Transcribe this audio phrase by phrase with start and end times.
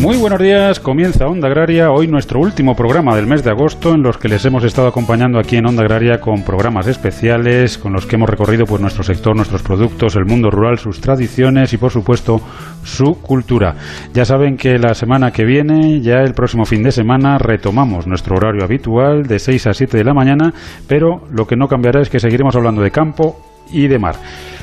[0.00, 4.02] Muy buenos días, comienza Onda Agraria, hoy nuestro último programa del mes de agosto en
[4.02, 8.06] los que les hemos estado acompañando aquí en Onda Agraria con programas especiales con los
[8.06, 11.90] que hemos recorrido pues nuestro sector, nuestros productos, el mundo rural, sus tradiciones y por
[11.90, 12.40] supuesto
[12.82, 13.74] su cultura.
[14.14, 18.36] Ya saben que la semana que viene, ya el próximo fin de semana, retomamos nuestro
[18.36, 20.54] horario habitual de 6 a 7 de la mañana,
[20.88, 24.16] pero lo que no cambiará es que seguiremos hablando de campo y de mar.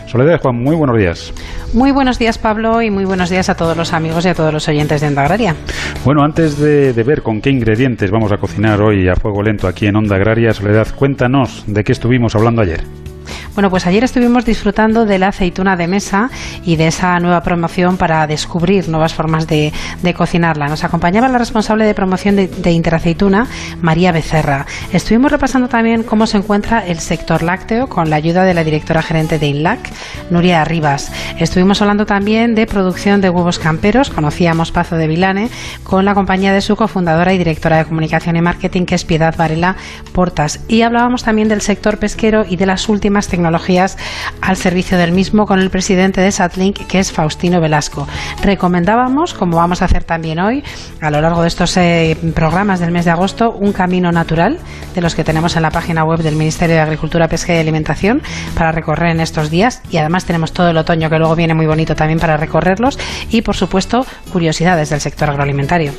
[0.08, 1.34] Soledad Juan, muy buenos días.
[1.74, 4.54] Muy buenos días, Pablo, y muy buenos días a todos los amigos y a todos
[4.54, 5.56] los oyentes de Onda Agraria.
[6.06, 9.68] Bueno, antes de, de, ver con qué ingredientes vamos a cocinar hoy a fuego lento
[9.68, 12.84] aquí en Onda Agraria, Soledad, cuéntanos de qué estuvimos hablando ayer.
[13.58, 16.30] Bueno, pues ayer estuvimos disfrutando de la aceituna de mesa
[16.64, 20.68] y de esa nueva promoción para descubrir nuevas formas de, de cocinarla.
[20.68, 23.48] Nos acompañaba la responsable de promoción de, de, Interaceituna,
[23.82, 24.68] María Becerra.
[24.94, 29.02] Estuvimos repasando también cómo se encuentra el sector lácteo con la ayuda de la directora
[29.02, 29.90] gerente de INLAC,
[30.30, 31.12] Nuria Arribas.
[31.40, 35.50] Estuvimos hablando también de producción de huevos camperos, conocíamos Pazo de Vilane,
[35.84, 39.36] con la compañía de su cofundadora y directora de comunicación y marketing, que es Piedad
[39.36, 39.78] Varela
[40.14, 40.60] Portas.
[40.68, 43.98] Y hablábamos también del sector pesquero y de las últimas tecnologías tecnologías
[44.42, 48.06] al servicio del mismo con el presidente de Satlink, que es Faustino Velasco.
[48.44, 50.64] Recomendábamos, como vamos a hacer también hoy,
[51.02, 54.60] a lo largo de estos eh, programas del mes de agosto, un camino natural
[54.94, 58.22] de los que tenemos en la página web del Ministerio de Agricultura, Pesca y Alimentación
[58.58, 59.82] para recorrer en estos días.
[59.92, 63.00] Y además tenemos todo el otoño que luego viene muy bonito también para recorrerlos.
[63.30, 65.94] Y por supuesto, curiosidades del sector agroalimentario.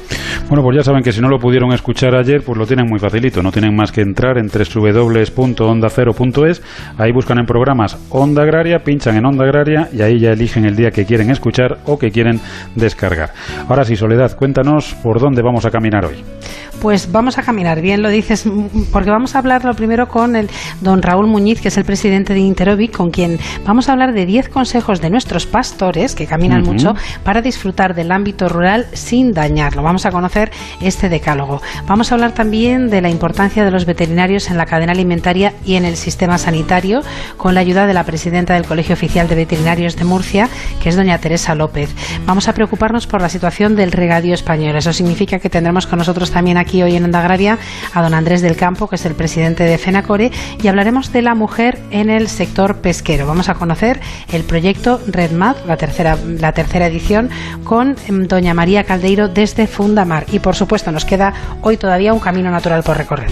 [0.49, 2.99] Bueno, pues ya saben que si no lo pudieron escuchar ayer, pues lo tienen muy
[2.99, 3.43] facilito.
[3.43, 6.63] No tienen más que entrar en www.ondacero.es.
[6.99, 10.77] Ahí buscan en programas Onda Agraria, pinchan en Onda Agraria y ahí ya eligen el
[10.77, 12.41] día que quieren escuchar o que quieren
[12.75, 13.31] descargar.
[13.69, 16.23] Ahora sí, Soledad, cuéntanos por dónde vamos a caminar hoy.
[16.81, 18.45] Pues vamos a caminar, bien lo dices,
[18.93, 20.49] porque vamos a hablar lo primero con el
[20.81, 24.27] don Raúl Muñiz, que es el presidente de Interobic, con quien vamos a hablar de
[24.27, 26.73] 10 consejos de nuestros pastores, que caminan uh -huh.
[26.73, 26.95] mucho,
[27.25, 29.83] para disfrutar del ámbito rural sin dañarlo.
[29.83, 31.61] Vamos a conocer este decálogo.
[31.89, 35.75] Vamos a hablar también de la importancia de los veterinarios en la cadena alimentaria y
[35.75, 37.01] en el sistema sanitario,
[37.37, 40.49] con la ayuda de la presidenta del Colegio Oficial de Veterinarios de Murcia,
[40.81, 41.91] que es doña Teresa López.
[42.25, 44.77] Vamos a preocuparnos por la situación del regadío español.
[44.77, 47.57] Eso significa que tendremos con nosotros también aquí aquí hoy en Onda Agraria
[47.95, 50.31] a don Andrés del Campo, que es el presidente de FENACORE,
[50.63, 53.27] y hablaremos de la mujer en el sector pesquero.
[53.27, 57.31] Vamos a conocer el proyecto RedMat, la tercera, la tercera edición,
[57.65, 57.97] con
[58.29, 60.27] doña María Caldeiro desde Fundamar.
[60.31, 63.31] Y por supuesto, nos queda hoy todavía un camino natural por recorrer.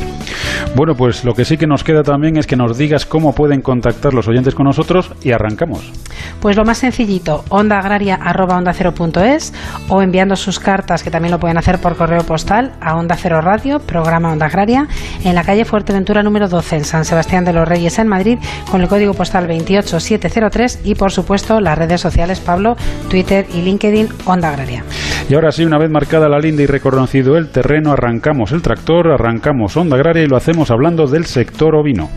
[0.74, 3.60] Bueno, pues lo que sí que nos queda también es que nos digas cómo pueden
[3.60, 5.92] contactar los oyentes con nosotros y arrancamos.
[6.40, 9.52] Pues lo más sencillito, ondaagraria.ondacero.es
[9.88, 13.40] o enviando sus cartas, que también lo pueden hacer por correo postal, a Onda Cero
[13.40, 14.86] Radio, programa Onda Agraria,
[15.24, 18.38] en la calle Fuerteventura número 12, en San Sebastián de los Reyes, en Madrid,
[18.70, 22.76] con el código postal 28703 y, por supuesto, las redes sociales Pablo,
[23.10, 24.84] Twitter y LinkedIn Onda Agraria.
[25.28, 29.08] Y ahora sí, una vez marcada la linda y reconocido el terreno, arrancamos el tractor,
[29.12, 32.08] arrancamos Onda Agraria y lo hacemos hablando del sector ovino.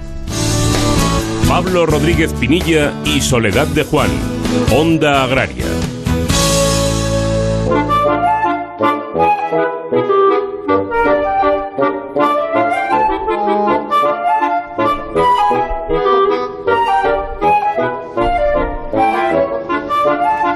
[1.47, 4.11] Pablo Rodríguez Pinilla y Soledad de Juan,
[4.71, 5.65] Onda Agraria.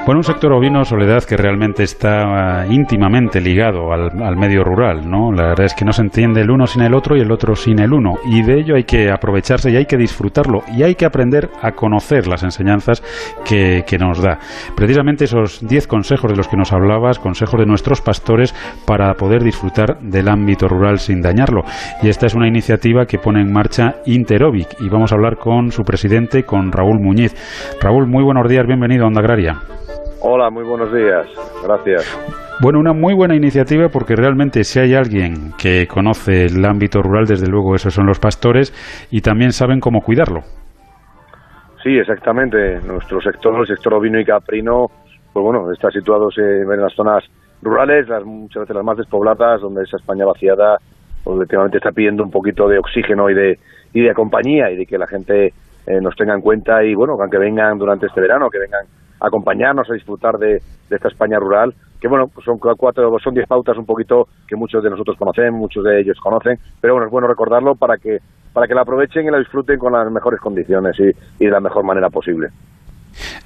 [0.06, 5.32] Bueno, un sector ovino, Soledad, que realmente está íntimamente ligado al, al, medio rural, ¿no?
[5.32, 7.56] La verdad es que no se entiende el uno sin el otro y el otro
[7.56, 8.16] sin el uno.
[8.26, 11.72] Y de ello hay que aprovecharse y hay que disfrutarlo y hay que aprender a
[11.72, 13.02] conocer las enseñanzas
[13.46, 14.38] que, que nos da.
[14.76, 18.54] Precisamente esos 10 consejos de los que nos hablabas, consejos de nuestros pastores
[18.84, 21.62] para poder disfrutar del ámbito rural sin dañarlo.
[22.02, 25.72] Y esta es una iniciativa que pone en marcha Interobic y vamos a hablar con
[25.72, 27.34] su presidente, con Raúl Muñiz.
[27.80, 29.62] Raúl, muy buenos días, bienvenido a Onda Agraria.
[30.26, 31.26] Hola, muy buenos días.
[31.62, 32.18] Gracias.
[32.62, 37.26] Bueno, una muy buena iniciativa porque realmente si hay alguien que conoce el ámbito rural,
[37.26, 38.72] desde luego esos son los pastores
[39.10, 40.40] y también saben cómo cuidarlo.
[41.82, 42.80] Sí, exactamente.
[42.86, 44.86] Nuestro sector, el sector ovino y caprino,
[45.30, 47.22] pues bueno, está situado en las zonas
[47.60, 50.78] rurales, las, muchas veces las más despobladas, donde esa España vaciada,
[51.22, 53.58] pues, últimamente está pidiendo un poquito de oxígeno y de,
[53.92, 55.52] y de compañía y de que la gente
[55.86, 58.86] eh, nos tenga en cuenta y bueno, que aunque vengan durante este verano, que vengan
[59.20, 60.58] acompañarnos a disfrutar de,
[60.90, 64.82] esta España rural, que bueno, pues son cuatro, son diez pautas un poquito que muchos
[64.82, 68.18] de nosotros conocen, muchos de ellos conocen, pero bueno, es bueno recordarlo para que,
[68.52, 71.60] para que la aprovechen y la disfruten con las mejores condiciones y, y de la
[71.60, 72.48] mejor manera posible.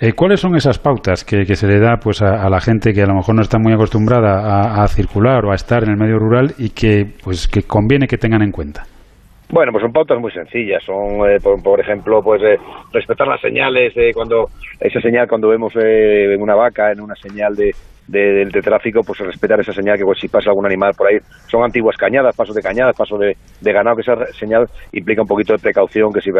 [0.00, 3.02] Eh, ¿Cuáles son esas pautas que, se le da pues a, a, la gente que
[3.02, 5.96] a lo mejor no está muy acostumbrada a, a, circular o a estar en el
[5.96, 8.84] medio rural y que pues que conviene que tengan en cuenta?
[9.50, 10.82] Bueno, pues son pautas muy sencillas.
[10.84, 12.58] Son, eh, por, ejemplo, pues eh,
[12.92, 17.56] respetar las señales de cuando esa señal cuando vemos eh, una vaca en una señal
[17.56, 17.74] de,
[18.06, 21.18] de, tráfico, pues respetar esa señal que pues, si pasa algún animal por ahí.
[21.50, 23.36] Son antiguas cañadas, pasos de cañadas, pasos de,
[23.72, 26.30] ganado, que esa señal implica un poquito de precaución, que si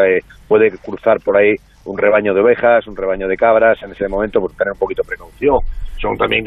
[0.46, 1.56] puede cruzar por ahí
[1.88, 5.02] un rebaño de ovejas, un rebaño de cabras, en ese momento pues tener un poquito
[5.02, 5.58] de precaución.
[6.00, 6.44] Son también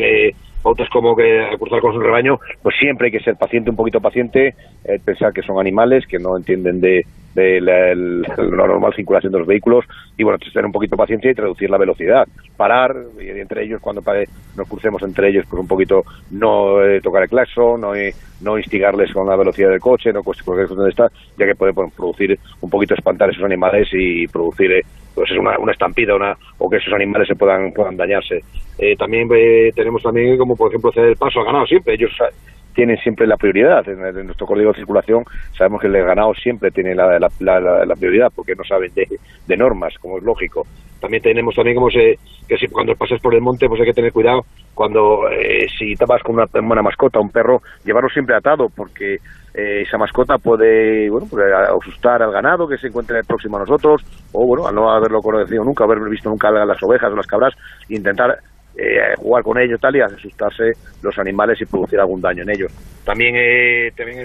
[0.61, 3.75] pautas como que al cruzar con su rebaño, pues siempre hay que ser paciente, un
[3.75, 4.53] poquito paciente,
[4.85, 7.03] eh, pensar que son animales, que no entienden de,
[7.33, 7.95] de la,
[8.37, 9.85] normal circulación de los vehículos
[10.17, 12.27] y bueno, tener un poquito de paciencia y reducir la velocidad,
[12.57, 14.01] parar y entre ellos cuando
[14.55, 18.57] nos crucemos entre ellos pues un poquito no eh, tocar el claxon, no, eh, no
[18.57, 21.07] instigarles con la velocidad del coche, no cualquier donde está,
[21.37, 25.71] ya que puede producir un poquito espantar esos animales y producir pues es una, una
[25.71, 28.41] estampida una, o que esos animales se puedan puedan dañarse.
[28.97, 29.27] también
[29.75, 32.11] tenemos también como por ejemplo el paso al ganado siempre ellos
[32.73, 33.87] tienen siempre la prioridad.
[33.87, 35.23] En, nuestro código de circulación
[35.57, 40.17] sabemos que el ganado siempre tiene la, la, prioridad porque no saben de, normas, como
[40.17, 40.65] es lógico.
[40.99, 43.93] También tenemos también como se, que si cuando pasas por el monte pues hay que
[43.93, 48.35] tener cuidado cuando eh, si te vas con una, una mascota, un perro, llevarlo siempre
[48.35, 49.15] atado porque
[49.53, 54.01] eh, esa mascota puede bueno pues, asustar al ganado que se encuentre próximo a nosotros
[54.31, 57.53] o bueno, al no haberlo conocido nunca, haber visto nunca las ovejas o las cabras,
[57.89, 58.37] intentar
[58.75, 62.71] eh, jugar con ellos tal y asustarse los animales y producir algún daño en ellos.
[63.03, 64.19] También, eh, también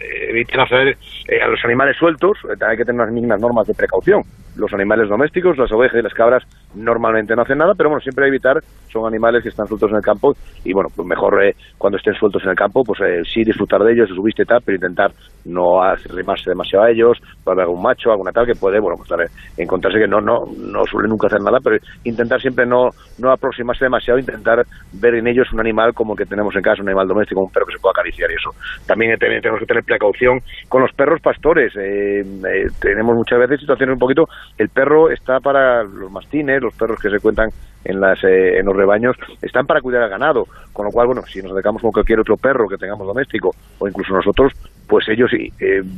[0.00, 0.96] eh, evitar hacer
[1.42, 4.22] a los animales sueltos, hay que tener unas mínimas normas de precaución.
[4.56, 6.42] Los animales domésticos, las ovejas y las cabras
[6.74, 8.58] normalmente no hacen nada, pero bueno, siempre evitar,
[8.90, 10.34] son animales que están sueltos en el campo
[10.64, 11.38] y bueno, pues mejor
[11.76, 12.98] cuando estén sueltos en el campo, pues
[13.32, 15.12] sí disfrutar de ellos, subiste tal, pero intentar
[15.44, 19.30] no arrimarse demasiado a ellos, para ver algún macho, alguna tal que puede, bueno, pues
[19.56, 23.84] encontrarse que no, no, no suele nunca hacer nada, pero intentar siempre no, no aproximarse
[23.84, 27.08] demasiado, intentar ver en ellos un animal como el que tenemos en casa, un animal
[27.08, 28.50] doméstico, un perro que se pueda acariciar y eso.
[28.86, 31.72] También tenemos que tener precaución con los perros pastores.
[31.76, 36.74] Eh, eh, tenemos muchas veces situaciones un poquito, el perro está para los mastines, los
[36.74, 37.50] perros que se cuentan
[37.84, 41.22] en, las, eh, en los rebaños, están para cuidar al ganado, con lo cual, bueno,
[41.22, 44.52] si nos acercamos con cualquier otro perro que tengamos doméstico o incluso nosotros,
[44.86, 45.30] pues ellos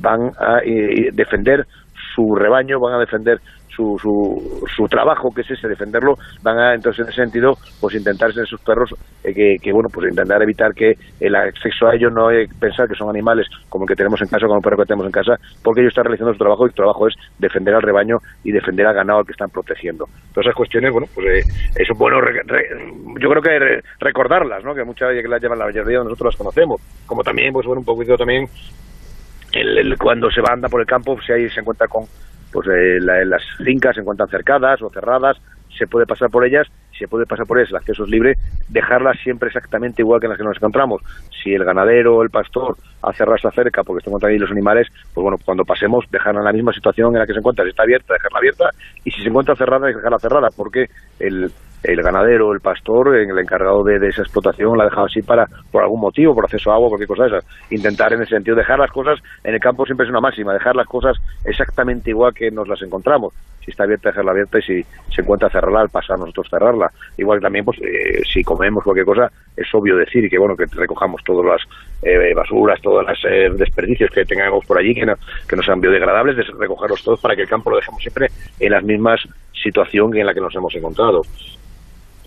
[0.00, 0.60] van a
[1.12, 1.66] defender
[2.14, 6.74] su rebaño, van a defender su, su, su, trabajo, que es ese, defenderlo, van a,
[6.74, 10.42] entonces, en ese sentido, pues intentar ser sus perros, eh, que, que, bueno, pues intentar
[10.42, 13.94] evitar que el acceso a ellos no es pensar que son animales como el que
[13.94, 16.38] tenemos en casa, como el perro que tenemos en casa, porque ellos están realizando su
[16.38, 19.50] trabajo y su trabajo es defender al rebaño y defender al ganado al que están
[19.50, 20.06] protegiendo.
[20.34, 22.18] Todas esas cuestiones, bueno, pues eh, es bueno,
[23.20, 24.74] yo creo que recordarlas, ¿no?
[24.74, 27.66] Que muchas veces que las llevan la mayoría de nosotros las conocemos, como también, pues
[27.66, 28.46] bueno, un poquito también
[29.52, 32.04] el, cuando se va anda por el campo, si ahí se encuentra con
[32.52, 35.36] pues eh, las fincas se encuentran cercadas o cerradas,
[35.76, 36.66] se puede pasar por ellas,
[36.98, 38.34] se puede pasar por ellas, el acceso es libre,
[38.68, 41.00] dejarlas siempre exactamente igual que en las que nos encontramos.
[41.42, 44.88] Si el ganadero o el pastor hace rasa cerca porque se encuentran ahí los animales,
[45.14, 47.70] pues bueno, cuando pasemos, dejarla en la misma situación en la que se encuentra, si
[47.70, 48.70] está abierta, dejarla abierta,
[49.04, 51.50] y si se encuentra cerrada, dejarla cerrada, porque el,
[51.82, 55.82] el ganadero, el pastor, el encargado de, esa explotación la ha dejado así para por
[55.82, 57.44] algún motivo, por acceso a agua, cualquier cosa de esas.
[57.70, 60.76] Intentar en ese sentido dejar las cosas en el campo siempre es una máxima, dejar
[60.76, 63.32] las cosas exactamente igual que nos las encontramos.
[63.64, 64.82] Si está abierta, dejarla abierta y si
[65.14, 66.90] se encuentra cerrarla, al pasar nosotros cerrarla.
[67.18, 71.22] Igual también, pues, eh, si comemos cualquier cosa, es obvio decir que bueno que recojamos
[71.24, 71.62] todas las
[72.02, 75.14] eh, basuras, todas las eh, desperdicios que tengamos por allí, que no,
[75.46, 78.72] que no sean biodegradables, de recogerlos todos para que el campo lo dejemos siempre en
[78.72, 79.20] las mismas
[79.62, 81.22] situación en la que nos hemos encontrado.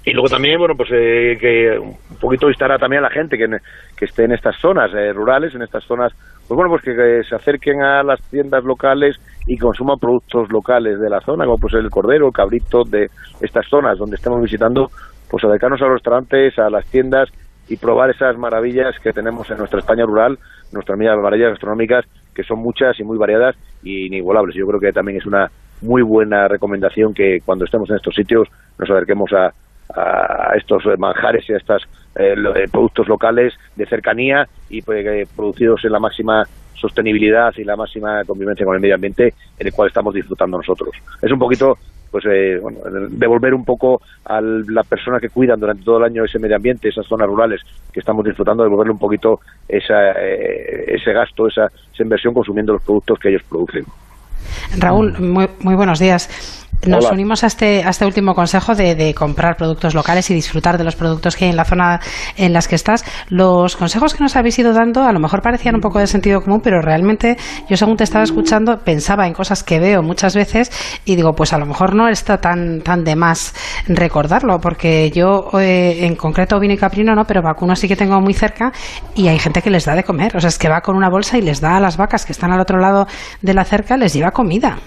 [0.06, 3.48] Y luego también, bueno, pues eh, que un poquito instará también a la gente que,
[3.96, 6.12] que esté en estas zonas eh, rurales, en estas zonas,
[6.46, 9.16] pues bueno, pues que, se acerquen a las tiendas locales
[9.48, 13.08] y consuman productos locales de la zona, como pues el cordero, el cabrito de
[13.40, 14.90] estas zonas donde estamos visitando,
[15.30, 17.30] pues acercarnos a los restaurantes, a las tiendas
[17.70, 20.38] y probar esas maravillas que tenemos en nuestra España rural,
[20.74, 22.06] nuestras maravillas gastronómicas,
[22.36, 24.56] que son muchas y muy variadas y inigualables.
[24.56, 25.50] Yo creo que también es una
[25.82, 29.52] muy buena recomendación que cuando estemos en estos sitios nos acerquemos a,
[29.96, 31.84] a estos manjares y a estos
[32.16, 36.44] eh, eh, productos locales de cercanía y pues, eh, producidos en la máxima
[36.76, 40.92] sostenibilidad y la máxima convivencia con el medio ambiente en el cual estamos disfrutando nosotros.
[41.22, 41.78] Es un poquito
[42.12, 46.58] pues devolver un poco a la persona que cuidan durante todo el año ese medio
[46.58, 52.04] ambiente, esas zonas rurales que estamos disfrutando, devolverle un poquito esa, ese gasto, esa, esa
[52.04, 53.84] inversión consumiendo los productos que ellos producen.
[54.78, 56.30] Raúl, muy, muy buenos días.
[56.86, 60.78] Nos unimos a este, a este último consejo de, de, comprar productos locales y disfrutar
[60.78, 62.02] de los productos que hay en la zona
[62.36, 63.06] en las que estás.
[63.30, 66.42] Los consejos que nos habéis ido dando a lo mejor parecían un poco de sentido
[66.42, 67.38] común, pero realmente
[67.70, 70.72] yo según te estaba escuchando pensaba en cosas que veo muchas veces
[71.06, 73.54] y digo, pues a lo mejor no está tan, tan de más
[73.88, 78.20] recordarlo, porque yo eh, en concreto vino y caprino no, pero vacuno sí que tengo
[78.20, 78.74] muy cerca
[79.16, 80.36] y hay gente que les da de comer.
[80.36, 82.34] O sea, es que va con una bolsa y les da a las vacas que
[82.34, 83.08] están al otro lado
[83.42, 84.78] de la cerca, les lleva comida.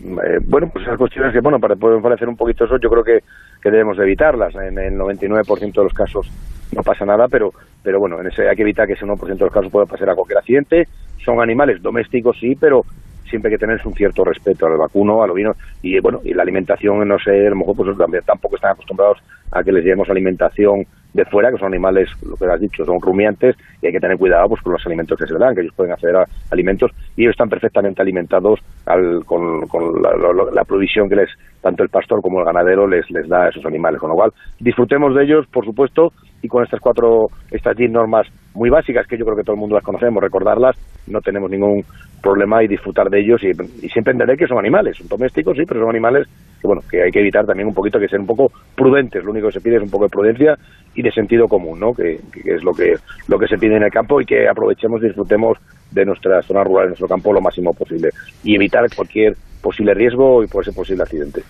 [0.00, 3.04] Eh, bueno, pues esas cuestiones que, bueno, para, pueden parecer un poquito eso, yo creo
[3.04, 3.20] que,
[3.60, 4.54] que debemos de evitarlas.
[4.54, 6.28] En el 99% de los casos
[6.74, 7.52] no pasa nada, pero,
[7.82, 10.10] pero bueno, en ese hay que evitar que ese 1% de los casos pueda pasar
[10.10, 10.88] a cualquier accidente.
[11.24, 12.84] Son animales domésticos, sí, pero
[13.28, 16.42] siempre hay que tener un cierto respeto al vacuno, al ovino y bueno, y la
[16.42, 19.18] alimentación, no sé, a lo mejor pues también tampoco están acostumbrados
[19.50, 23.00] a que les llevemos alimentación de fuera, que son animales, lo que has dicho, son
[23.00, 25.62] rumiantes y hay que tener cuidado pues con los alimentos que se les dan, que
[25.62, 29.62] ellos pueden acceder a alimentos y ellos están perfectamente alimentados al, con,
[30.02, 31.30] la, provisión que les
[31.62, 34.32] tanto el pastor como el ganadero les, les da a esos animales, con lo cual
[34.60, 36.12] disfrutemos de ellos, por supuesto,
[36.42, 39.60] y con estas cuatro, estas 10 normas muy básicas que yo creo que todo el
[39.60, 41.84] mundo las conocemos, recordarlas, no tenemos ningún
[42.22, 43.54] problema y disfrutar de ellos y,
[43.88, 46.28] siempre entender que son animales, son domésticos, sí, pero son animales
[46.60, 49.30] que bueno, que hay que evitar también un poquito que ser un poco prudentes, lo
[49.30, 50.56] único que se pide es un poco de prudencia
[50.98, 51.94] y de sentido común, ¿no?
[51.94, 52.96] Que, es lo que
[53.28, 55.56] lo que se pide en el campo y que aprovechemos y disfrutemos
[55.92, 58.10] de nuestra zona rural, de nuestro campo lo máximo posible
[58.42, 61.42] y evitar cualquier posible riesgo y por ese posible accidente.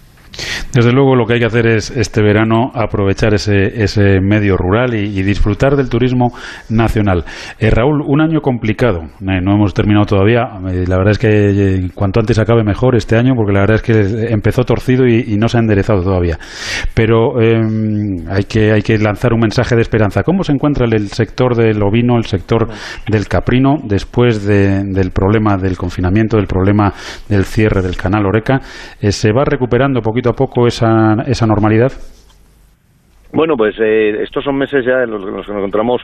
[0.73, 4.95] Desde luego lo que hay que hacer es este verano aprovechar ese, ese medio rural
[4.95, 6.33] y, disfrutar del turismo
[6.71, 7.25] nacional.
[7.59, 11.88] Eh, Raúl, un año complicado, eh, no hemos terminado todavía, eh, la verdad es que
[11.95, 15.49] cuanto antes acabe mejor este año porque la verdad es que empezó torcido y, no
[15.49, 16.38] se ha enderezado todavía.
[16.95, 20.23] Pero em, hay, que, hay que lanzar un mensaje de esperanza.
[20.23, 22.68] ¿Cómo se encuentra el, sector del ovino, el sector
[23.09, 26.92] del caprino después del problema del confinamiento, del problema
[27.28, 28.61] del cierre del canal Oreca?
[29.00, 31.92] ¿Se va recuperando poquito a poco esa, esa normalidad?
[33.32, 36.02] Bueno, pues eh, estos son meses ya en los, que nos encontramos,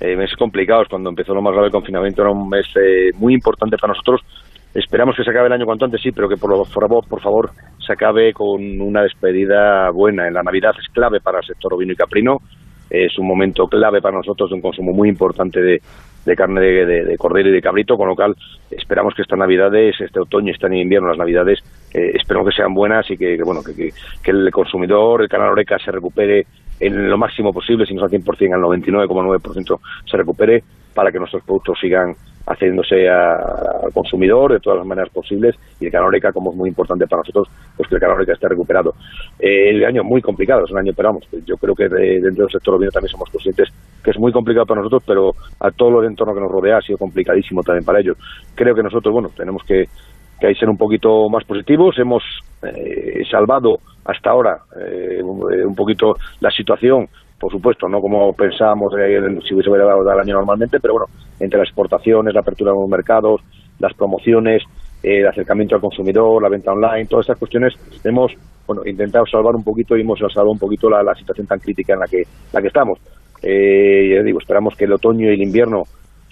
[0.00, 0.88] eh, meses complicados.
[0.88, 4.22] Cuando empezó lo más grave el confinamiento era un mes eh, muy importante para nosotros.
[4.74, 7.50] Esperamos que se acabe el año cuanto antes, sí, pero que por favor, por favor
[7.78, 10.26] se acabe con una despedida buena.
[10.26, 12.38] En la Navidad es clave para el sector ovino y caprino.
[12.90, 15.80] Es un momento clave para nosotros de un consumo muy importante de,
[16.24, 18.34] de carne de, cordero y de cabrito, con lo cual
[18.70, 21.60] esperamos que estas navidades, este otoño este invierno, las navidades,
[21.94, 23.92] eh, esperamos que sean buenas y que, bueno que,
[24.30, 26.46] el consumidor, el canal Oreca se recupere
[26.80, 29.78] en lo máximo posible, si no al 100%, al 99,9%
[30.10, 32.14] se recupere para que nuestros productos sigan
[32.46, 36.68] haciéndose al consumidor de todas las maneras posibles y el canal Oreca, como es muy
[36.68, 38.94] importante para nosotros, pues que el canal Oreca esté recuperado.
[39.38, 42.52] Eh, el año muy complicado, es un año, pero vamos, yo creo que dentro del
[42.52, 43.70] sector ovino también somos conscientes
[44.02, 46.82] que es muy complicado para nosotros, pero a todo el entorno que nos rodea ha
[46.82, 48.18] sido complicadísimo también para ellos.
[48.54, 49.88] Creo que nosotros, bueno, tenemos que,
[50.40, 52.22] que ser un poquito más positivos, hemos
[52.62, 57.08] eh, salvado hasta ahora eh, un poquito la situación
[57.44, 58.94] por supuesto, no como pensábamos
[59.46, 61.06] si hubiese dado el año normalmente, pero bueno,
[61.38, 63.42] entre las exportaciones, la apertura de los mercados,
[63.78, 64.62] las promociones,
[65.02, 68.32] eh, el acercamiento al consumidor, la venta online, todas estas cuestiones hemos
[68.66, 72.00] bueno, intentado salvar un poquito y hemos salvado un poquito la, situación tan crítica en
[72.00, 72.98] la que, la que estamos.
[73.42, 75.82] Eh, ya digo, esperamos que el otoño y el invierno,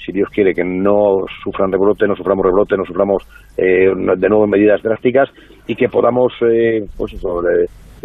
[0.04, 3.23] si Dios quiere, que no sufran rebrote, no suframos rebrote, no suframos
[3.56, 5.30] eh, de nuevo medidas drásticas
[5.66, 7.42] y que podamos, eh, pues eso,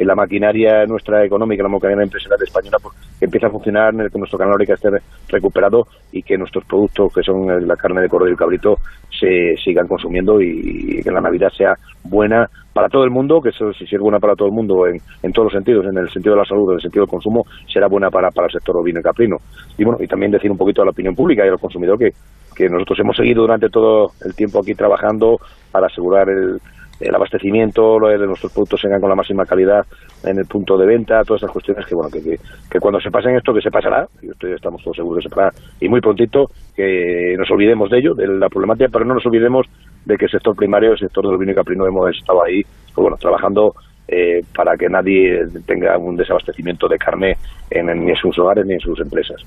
[0.06, 4.38] la maquinaria nuestra económica, la maquinaria empresarial española, pues, que empiece a funcionar, que nuestro
[4.38, 4.90] canal que esté
[5.30, 8.78] recuperado y que nuestros productos, que son la carne de cordero y el cabrito,
[9.20, 13.74] se sigan consumiendo y, que la Navidad sea buena para todo el mundo, que eso,
[13.74, 16.36] si es buena para todo el mundo en, en, todos los sentidos, en el sentido
[16.36, 19.00] de la salud, en el sentido del consumo, será buena para, para el sector ovino
[19.00, 19.38] y caprino.
[19.78, 22.14] Y bueno, y también decir un poquito a la opinión pública y al consumidor que,
[22.56, 25.40] que nosotros hemos seguido durante todo el tiempo aquí trabajando
[25.72, 26.60] para asegurar el,
[27.00, 29.86] el abastecimiento, lo de nuestros productos vengan con la máxima calidad
[30.24, 32.40] en el punto de venta, todas estas cuestiones que bueno que,
[32.70, 35.54] que, cuando se pasen esto que se pasará, y estamos todos seguros que se pasará,
[35.80, 39.68] y muy prontito que nos olvidemos de ello, de la problemática, pero no nos olvidemos
[40.06, 43.04] de que el sector primario, el sector del vino y caprino hemos estado ahí, pues
[43.04, 43.74] bueno, trabajando
[44.08, 47.38] eh, para que nadie tenga un desabastecimiento de carne
[47.70, 49.44] en, ni en sus hogares ni en sus empresas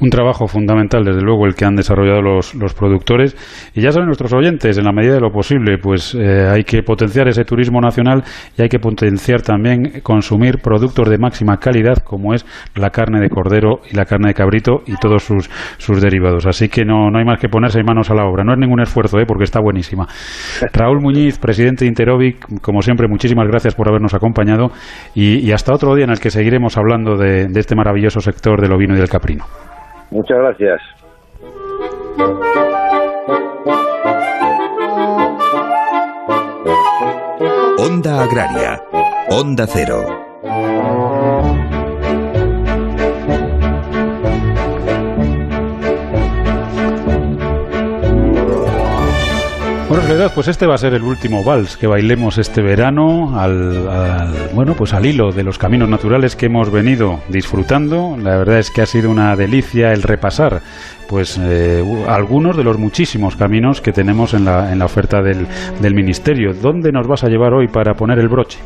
[0.00, 3.36] un trabajo fundamental, desde luego, el que han desarrollado los, los productores.
[3.74, 6.82] Y ya saben nuestros oyentes, en la medida de lo posible, pues eh, hay que
[6.82, 8.22] potenciar ese turismo nacional
[8.56, 13.28] y hay que potenciar también consumir productos de máxima calidad, como es la carne de
[13.28, 16.46] cordero y la carne de cabrito y todos sus, sus derivados.
[16.46, 18.44] Así que no, no hay más que ponerse manos a la obra.
[18.44, 19.24] No es ningún esfuerzo, ¿eh?
[19.26, 20.06] porque está buenísima.
[20.72, 24.70] Raúl Muñiz, presidente de Interovic, como siempre, muchísimas gracias por habernos acompañado
[25.14, 28.72] y, hasta otro día en el que seguiremos hablando de, de este maravilloso sector del
[28.72, 29.44] ovino y del caprino.
[30.12, 30.82] Muchas gracias.
[37.78, 38.82] Onda Agraria,
[39.30, 40.04] Onda Cero.
[49.92, 54.48] Bueno, Soledad, pues este va a ser el último vals que bailemos este verano al,
[54.54, 58.16] bueno, pues al hilo de los caminos naturales que hemos venido disfrutando.
[58.16, 60.62] La verdad es que ha sido una delicia el repasar
[61.10, 65.94] pues eh, algunos de los muchísimos caminos que tenemos en la, en la oferta del
[65.94, 66.54] Ministerio.
[66.54, 68.60] ¿Dónde nos vas a llevar hoy para poner el broche?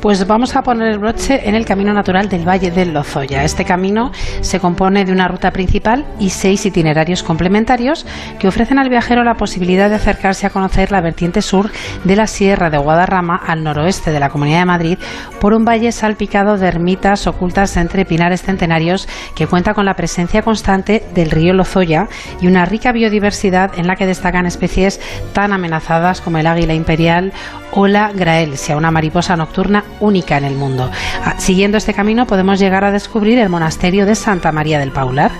[0.00, 3.42] Pues vamos a poner el broche en el camino natural del Valle del Lozoya.
[3.42, 8.06] Este camino se compone de una ruta principal y seis itinerarios complementarios
[8.38, 11.70] que ofrecen al viajero la posibilidad de acercarse a conocer la vertiente sur
[12.04, 14.98] de la Sierra de Guadarrama al noroeste de la Comunidad de Madrid
[15.40, 20.42] por un valle salpicado de ermitas ocultas entre pinares centenarios que cuenta con la presencia
[20.42, 22.08] constante del río Lozoya
[22.40, 25.00] y una rica biodiversidad en la que destacan especies
[25.32, 27.32] tan amenazadas como el águila imperial
[27.72, 30.90] o la graelsia, una mariposa nocturna única en el mundo.
[31.24, 35.30] Ah, siguiendo este camino podemos llegar a descubrir el monasterio de Santa María del Paular.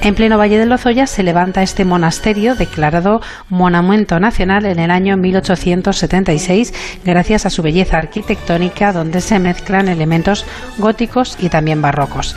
[0.00, 5.16] En pleno Valle de Lozoya se levanta este monasterio declarado Monumento Nacional en el año
[5.16, 6.72] 1876
[7.04, 10.44] gracias a su belleza arquitectónica donde se mezclan elementos
[10.78, 12.34] góticos y también barrocos.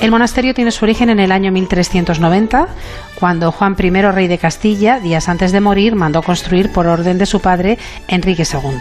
[0.00, 2.68] El monasterio tiene su origen en el año 1390,
[3.18, 7.26] cuando Juan I, rey de Castilla, días antes de morir, mandó construir por orden de
[7.26, 8.78] su padre Enrique II.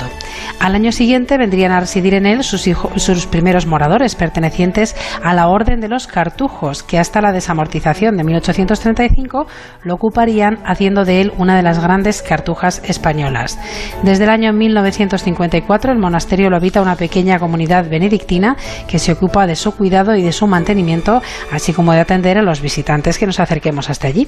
[0.59, 5.47] Al año siguiente vendrían a residir en él sus, sus primeros moradores, pertenecientes a la
[5.47, 9.47] Orden de los Cartujos, que hasta la desamortización de 1835
[9.83, 13.57] lo ocuparían, haciendo de él una de las grandes cartujas españolas.
[14.03, 18.55] Desde el año 1954 el monasterio lo habita una pequeña comunidad benedictina
[18.87, 21.06] que se ocupa de su cuidado y de su mantenimiento,
[21.51, 24.27] así como de atender a los visitantes que nos acerquemos hasta allí.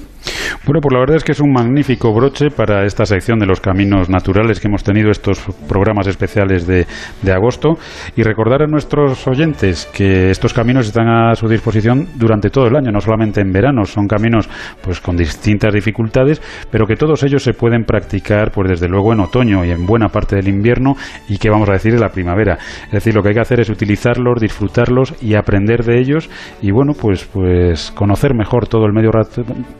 [0.64, 3.60] Bueno, pues la verdad es que es un magnífico broche para esta sección de los
[3.60, 6.86] caminos naturales que hemos tenido estos programas especiales de,
[7.30, 7.78] agosto
[8.16, 12.76] y recordar a nuestros oyentes que estos caminos están a su disposición durante todo el
[12.76, 14.48] año, no solamente en verano, son caminos
[14.82, 19.20] pues con distintas dificultades, pero que todos ellos se pueden practicar pues desde luego en
[19.20, 20.96] otoño y en buena parte del invierno
[21.28, 22.58] y que vamos a decir en la primavera.
[22.86, 26.28] Es decir, lo que hay que hacer es utilizarlos, disfrutarlos y aprender de ellos
[26.60, 29.10] y bueno, pues pues conocer mejor todo el medio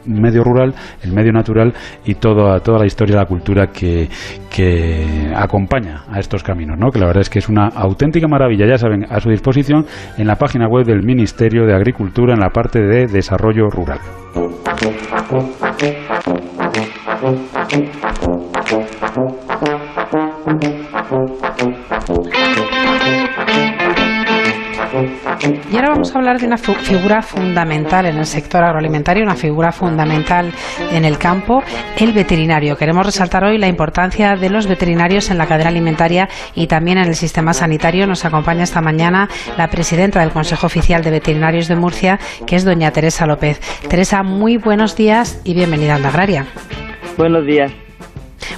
[0.07, 1.73] medio rural, el medio natural
[2.05, 4.09] y toda, toda la historia y la cultura que,
[4.55, 6.91] que acompaña a estos caminos, ¿no?
[6.91, 9.87] que la verdad es que es una auténtica maravilla, ya saben, a su disposición
[10.19, 13.99] en la página web del Ministerio de Agricultura en la parte de Desarrollo Rural.
[25.71, 29.73] Y ahora vamos a hablar de una figura fundamental en el sector agroalimentario, una figura
[29.73, 30.53] fundamental
[30.93, 31.63] en el campo,
[31.99, 32.77] el veterinario.
[32.77, 37.07] Queremos resaltar hoy la importancia de los veterinarios en la cadena alimentaria y también en
[37.07, 38.07] el sistema sanitario.
[38.07, 42.65] Nos acompaña esta mañana la presidenta del Consejo Oficial de Veterinarios de Murcia, que es
[42.65, 43.61] doña Teresa López.
[43.89, 46.47] Teresa, muy buenos días y bienvenida a la Agraria.
[47.17, 47.90] Buenos días.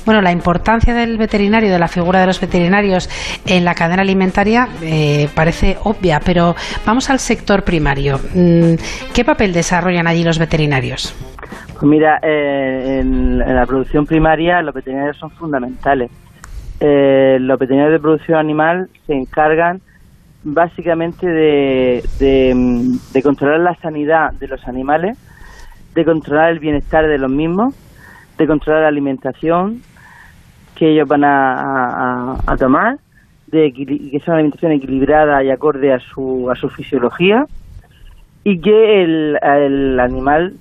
[0.05, 3.09] Bueno, la importancia del veterinario, de la figura de los veterinarios
[3.47, 6.55] en la cadena alimentaria eh, parece obvia, pero
[6.87, 8.19] vamos al sector primario.
[8.35, 8.75] Mm,
[9.15, 11.15] ¿Qué papel desarrollan allí los veterinarios?
[11.73, 16.11] Pues mira, eh, en, la producción primaria los veterinarios son fundamentales.
[16.81, 19.81] Eh, los veterinarios de producción animal se encargan
[20.45, 25.17] básicamente de, de controlar la sanidad de los animales,
[25.95, 27.75] de controlar el bienestar de los mismos
[28.43, 29.83] de controlar la alimentación
[30.75, 32.99] que ellos van a, tomar,
[33.47, 37.47] de que sea una alimentación equilibrada y acorde a su, a su fisiología
[38.43, 40.55] y que el, el animal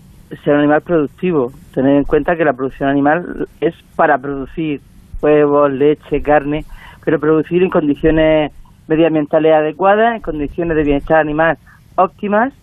[0.43, 1.51] sea un animal productivo.
[1.73, 4.81] Tener en cuenta que la producción animal es para producir
[5.21, 6.65] huevos, leche, carne,
[7.03, 8.51] pero producir en condiciones
[8.87, 11.57] medioambientales adecuadas, en condiciones de bienestar animal
[11.95, 12.53] óptimas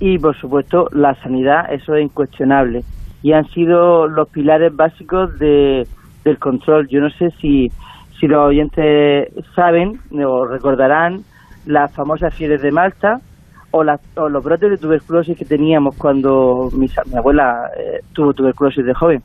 [0.00, 2.82] y, por supuesto, la sanidad, eso es incuestionable
[3.24, 5.88] y han sido los pilares básicos de,
[6.24, 6.86] del control.
[6.88, 7.72] Yo no sé si,
[8.20, 11.22] si los oyentes saben o recordarán
[11.64, 13.22] las famosas fiebres de Malta
[13.70, 13.82] o,
[14.16, 19.22] o los brotes de tuberculosis que teníamos cuando mi, abuela eh, tuvo tuberculosis de joven,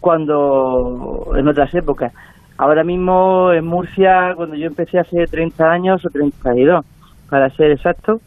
[0.00, 2.14] cuando en otras épocas.
[2.56, 6.82] Ahora mismo en Murcia, cuando yo empecé hace 30 años o 32,
[7.28, 8.22] para ser exacto,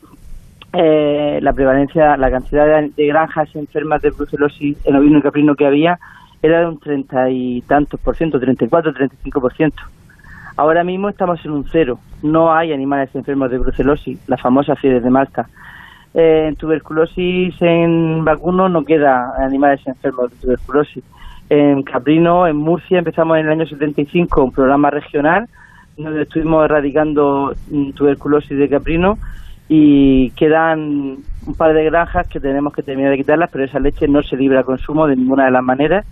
[0.79, 5.65] eh, la prevalencia, la cantidad de, granjas enfermas de brucelosis en ovino y caprino que
[5.65, 5.97] había
[6.43, 9.81] era de un treinta y tantos por ciento, 34, 35 por ciento.
[10.55, 11.97] Ahora mismo estamos en un cero.
[12.21, 15.49] No hay animales enfermos de brucelosis, la famosa fiebre de Malta.
[16.13, 21.03] Eh, en tuberculosis en vacuno no queda animales enfermos de tuberculosis.
[21.49, 25.47] En Caprino, en Murcia, empezamos en el año 75 un programa regional
[25.97, 29.17] donde estuvimos erradicando mm, tuberculosis de caprino
[29.69, 34.07] y quedan un par de granjas que tenemos que terminar de quitarlas, pero esa leche
[34.07, 36.05] no se libra a consumo de ninguna de las maneras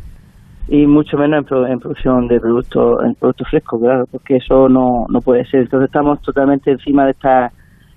[0.68, 5.22] y mucho menos en, producción de productos en productos frescos, claro, porque eso no, no
[5.22, 5.62] puede ser.
[5.62, 7.52] Entonces estamos totalmente encima de esta,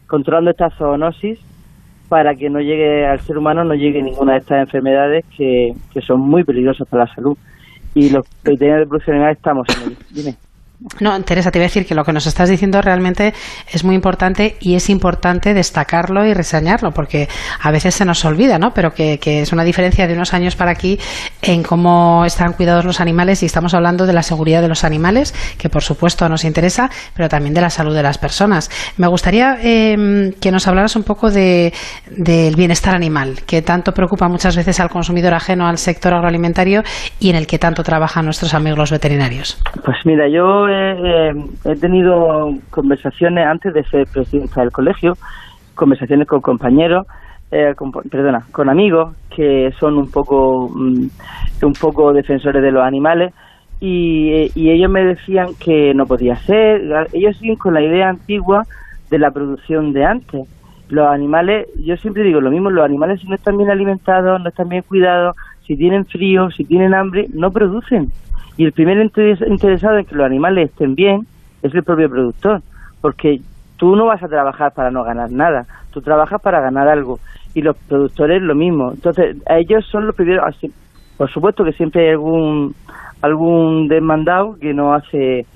[0.06, 1.40] controlando esta zoonosis
[2.08, 6.00] para que no llegue al ser humano, no llegue ninguna de estas enfermedades que, que
[6.00, 7.36] son muy peligrosas para la salud.
[7.94, 10.00] Y los veterinarios de producción animal estamos en ello.
[10.10, 10.47] Dime.
[11.00, 13.34] No, Teresa, te voy a decir que lo que nos estás diciendo realmente
[13.72, 17.28] es muy importante y es importante destacarlo y reseñarlo, porque
[17.60, 18.72] a veces se nos olvida, ¿no?
[18.74, 21.00] Pero que, es una diferencia de unos años para aquí
[21.42, 25.34] en cómo están cuidados los animales y estamos hablando de la seguridad de los animales,
[25.58, 28.70] que por supuesto nos interesa, pero también de la salud de las personas.
[28.98, 31.72] Me gustaría em, que nos hablaras un poco de,
[32.06, 36.82] del bienestar animal, que tanto preocupa muchas veces al consumidor ajeno al sector agroalimentario
[37.18, 39.60] y en el que tanto trabajan nuestros amigos los veterinarios.
[39.84, 45.16] Pues mira, yo he, tenido conversaciones antes de ser presidenta del colegio,
[45.74, 47.06] conversaciones con compañeros,
[47.50, 47.74] eh,
[48.10, 51.06] perdona, con amigos que son un poco, mm,
[51.62, 53.32] un poco defensores de los animales
[53.80, 56.82] y, ellos me decían que no podía ser.
[57.12, 58.66] Ellos siguen con la idea antigua
[59.10, 60.46] de la producción de antes.
[60.88, 64.48] Los animales, yo siempre digo lo mismo, los animales si no están bien alimentados, no
[64.48, 68.10] están bien cuidados, si tienen frío, si tienen hambre, no producen.
[68.58, 71.26] Y el primer interesado en que los animales estén bien
[71.62, 72.60] es el propio productor,
[73.00, 73.40] porque
[73.76, 77.20] tú no vas a trabajar para no ganar nada, tú trabajas para ganar algo
[77.54, 78.90] y los productores lo mismo.
[78.90, 80.44] Entonces, a ellos son los primeros,
[81.16, 82.74] por supuesto que siempre hay algún
[83.22, 85.46] algún demandado que no hace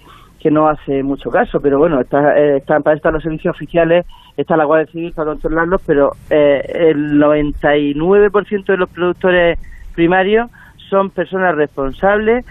[0.41, 4.07] que no hace mucho caso, pero bueno, está, eh, están para estar los servicios oficiales,
[4.37, 9.59] está la Guardia Civil para controlarlos, pero eh, el 99% de los productores
[9.95, 10.51] primarios
[10.89, 12.45] son personas responsables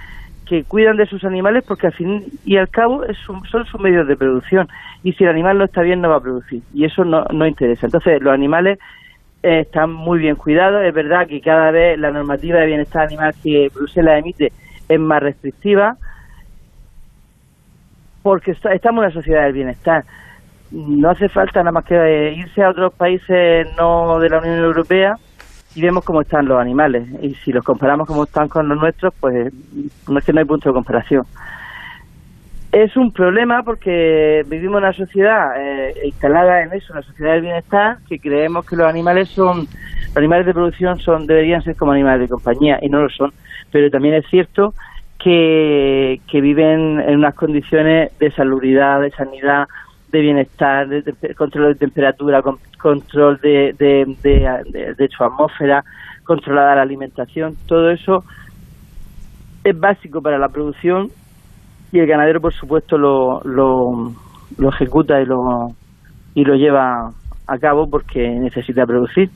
[0.45, 4.07] que cuidan de sus animales porque al fin y al cabo es son sus medios
[4.07, 4.67] de producción
[5.03, 7.47] y si el animal no está bien no va a producir y eso no, no
[7.47, 7.87] interesa.
[7.87, 8.79] Entonces los animales
[9.43, 13.33] eh, están muy bien cuidados, es verdad que cada vez la normativa de bienestar animal
[13.41, 14.51] que Bruselas emite
[14.89, 15.95] es más restrictiva
[18.21, 20.03] porque estamos en una sociedad del bienestar.
[20.71, 25.17] No hace falta nada más que irse a otros países no de la Unión Europea
[25.75, 27.07] y vemos cómo están los animales.
[27.21, 29.53] Y si los comparamos como están con los nuestros, pues
[30.07, 31.25] no es que no hay punto de comparación.
[32.71, 37.97] Es un problema porque vivimos una sociedad eh, instalada en eso, una sociedad del bienestar,
[38.07, 39.67] que creemos que los animales son,
[40.07, 43.33] los animales de producción son deberían ser como animales de compañía y no lo son.
[43.71, 44.73] Pero también es cierto
[45.19, 49.67] que, que viven en unas condiciones de salubridad, de sanidad,
[50.11, 52.43] de bienestar, de, control de temperatura,
[52.77, 55.83] control de, de, su atmósfera,
[56.23, 58.23] controlada la alimentación, todo eso
[59.63, 61.09] es básico para la producción
[61.91, 64.13] y el ganadero, por supuesto, lo, lo,
[64.57, 65.73] lo ejecuta y lo,
[66.33, 67.11] y lo lleva
[67.47, 69.29] a cabo porque necesita producir.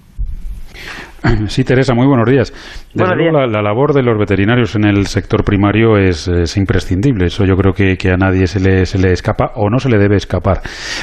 [1.47, 2.53] Sí, Teresa, muy buenos días.
[2.93, 7.25] La, labor de los veterinarios en el sector primario es, imprescindible.
[7.25, 9.97] Eso yo creo que, a nadie se le, se le, escapa o no se le
[9.97, 10.61] debe escapar.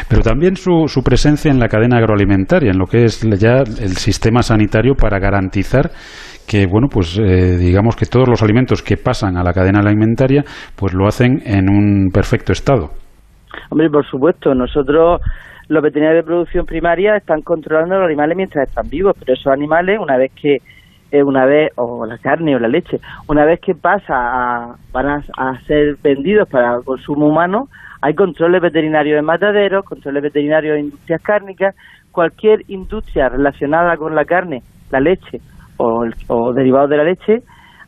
[0.08, 3.96] Pero también su, su presencia en la cadena agroalimentaria, en lo que es ya el
[3.96, 5.90] sistema sanitario para garantizar
[6.48, 10.42] que bueno pues eh, digamos que todos los alimentos que pasan a la cadena alimentaria
[10.76, 12.90] pues lo hacen en un perfecto estado.
[13.70, 15.20] Hombre, por supuesto, nosotros
[15.72, 19.98] los veterinarios de producción primaria están controlando los animales mientras están vivos, pero esos animales,
[19.98, 20.58] una vez que,
[21.10, 25.24] eh, una vez, o la carne o la leche, una vez que pasa a, van
[25.34, 27.68] a, ser vendidos para consumo humano,
[28.02, 31.74] hay controles veterinarios en mataderos, controles veterinarios en industrias cárnicas,
[32.10, 35.40] cualquier industria relacionada con la carne, la leche
[35.78, 37.42] o, o derivados de la leche,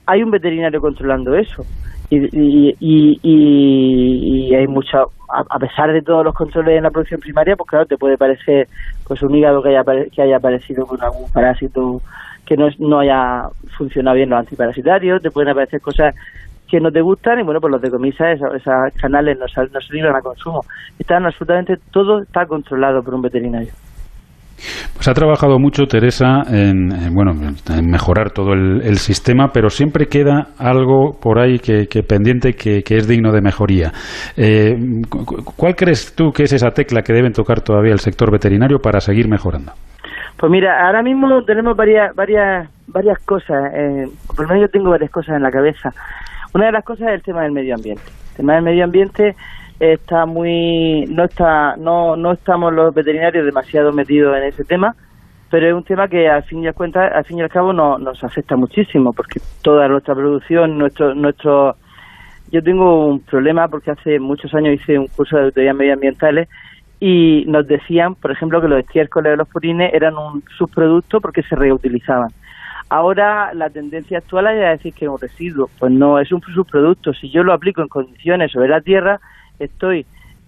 [0.07, 1.67] hay un veterinario controlando eso
[2.33, 7.57] y, y, y, hay mucha a, pesar de todos los controles en la producción primaria
[7.57, 8.69] pues claro te puede parecer
[9.07, 12.01] pues un hígado que haya que haya aparecido con algún parásito
[12.47, 16.15] que no, no haya funcionado bien los antiparasitarios te pueden aparecer cosas
[16.69, 19.95] que no te gustan y bueno pues los decomisas esos, esos canales no, no se
[19.95, 20.65] libran a consumo.
[20.99, 23.73] Están absolutamente todo está controlado por un veterinario
[24.95, 30.49] pues ha trabajado mucho Teresa en, bueno en mejorar todo el, sistema, pero siempre queda
[30.59, 33.93] algo por ahí que, pendiente que, es digno de mejoría.
[34.37, 34.77] Eh,
[35.57, 39.01] ¿Cuál crees tú que es esa tecla que deben tocar todavía el sector veterinario para
[39.01, 39.73] seguir mejorando?
[40.39, 43.73] Pues mira, ahora mismo tenemos varias varias varias cosas.
[43.75, 45.91] Eh, por lo menos yo tengo varias cosas en la cabeza.
[46.55, 48.05] Una de las cosas es el tema del medio ambiente.
[48.31, 49.35] El tema del medio ambiente
[49.81, 54.95] está muy no está no no estamos los veterinarios demasiado metidos en ese tema
[55.51, 57.73] pero es un tema que al fin y al cuenta al fin y al cabo
[57.73, 61.75] no, nos afecta muchísimo porque toda nuestra producción nuestro nuestro
[62.53, 66.49] yo tengo un problema porque hace muchos años hice un curso de auditorías medioambientales
[67.01, 71.43] y nos decían, por ejemplo, que los estiércoles de los purines eran un subproducto porque
[71.43, 72.29] se reutilizaban.
[72.89, 75.69] Ahora la tendencia actual es decir que es un residuo.
[75.79, 77.13] Pues no, es un subproducto.
[77.13, 79.21] Si yo lo aplico en condiciones sobre la tierra,
[79.59, 80.07] estoy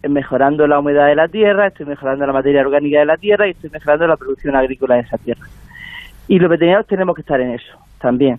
[0.08, 3.50] mejorando la humedad de la tierra, estoy mejorando la materia orgánica de la tierra y
[3.50, 5.46] estoy mejorando la producción agrícola de esa tierra.
[6.28, 8.38] Y los veterinarios tenemos que estar en eso también.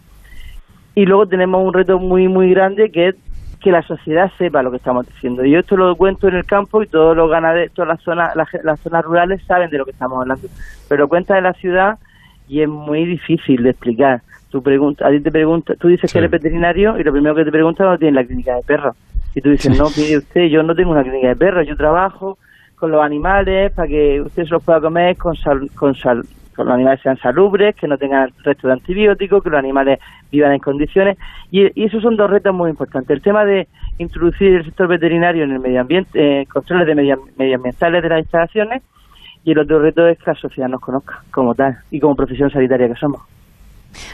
[0.96, 3.16] Y luego tenemos un reto muy, muy grande que es
[3.62, 5.44] que la sociedad sepa lo que estamos diciendo.
[5.44, 8.80] Yo esto lo cuento en el campo y todos los ganaderos, todas las zonas, las,
[8.80, 10.48] zonas rurales saben de lo que estamos hablando.
[10.88, 11.98] Pero lo cuentas en la ciudad
[12.48, 14.22] y es muy difícil de explicar.
[14.50, 17.44] Tú pregunta, a ti te pregunta, tú dices que eres veterinario y lo primero que
[17.44, 18.96] te preguntan no tienes la clínica de perros.
[19.38, 22.40] Y tú dices, no, mire usted, yo no tengo una clínica de perros, yo trabajo
[22.76, 26.24] con los animales para que usted se los pueda comer con sal, con sal,
[26.56, 30.00] que los animales sean salubres, que no tengan resto de antibióticos, que los animales
[30.32, 31.20] vivan en condiciones.
[31.52, 33.12] Y, esos son dos retos muy importantes.
[33.16, 33.68] El tema de
[34.00, 36.96] introducir el sector veterinario en el medio ambiente, eh, controles de
[37.38, 38.82] medioambientales de las instalaciones,
[39.44, 42.50] y el otro reto es que la sociedad nos conozca como tal y como profesión
[42.50, 43.22] sanitaria que somos.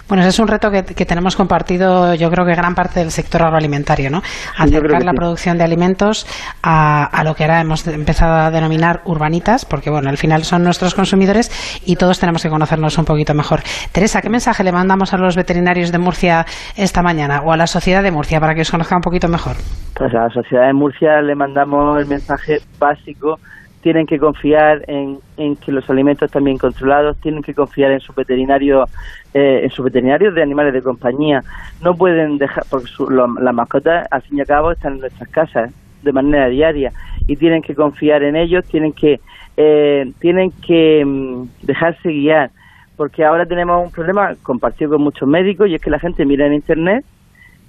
[0.07, 3.43] Bueno, ese es un reto que, tenemos compartido, yo creo que gran parte del sector
[3.43, 4.21] agroalimentario, ¿no?
[4.57, 6.25] Acercar la producción de alimentos
[6.61, 10.95] a, lo que ahora hemos empezado a denominar urbanitas, porque bueno, al final son nuestros
[10.95, 11.51] consumidores
[11.85, 13.61] y todos tenemos que conocernos un poquito mejor.
[13.91, 17.67] Teresa, ¿qué mensaje le mandamos a los veterinarios de Murcia esta mañana o a la
[17.67, 19.55] sociedad de Murcia para que os conozca un poquito mejor?
[19.95, 23.37] Pues a la sociedad de Murcia le mandamos el mensaje básico
[23.83, 25.19] tienen que confiar en,
[25.57, 28.85] que los alimentos están bien controlados, tienen que confiar en su veterinario,
[29.33, 31.43] eh, en sus veterinarios de animales de compañía.
[31.81, 35.71] No pueden dejar, porque las mascotas, al fin y al cabo, están en nuestras casas
[36.01, 36.93] de manera diaria
[37.27, 39.19] y tienen que confiar en ellos, tienen que,
[39.57, 42.51] eh, tienen que mm, dejarse guiar,
[42.95, 46.47] porque ahora tenemos un problema compartido con muchos médicos y es que la gente mira
[46.47, 47.03] en internet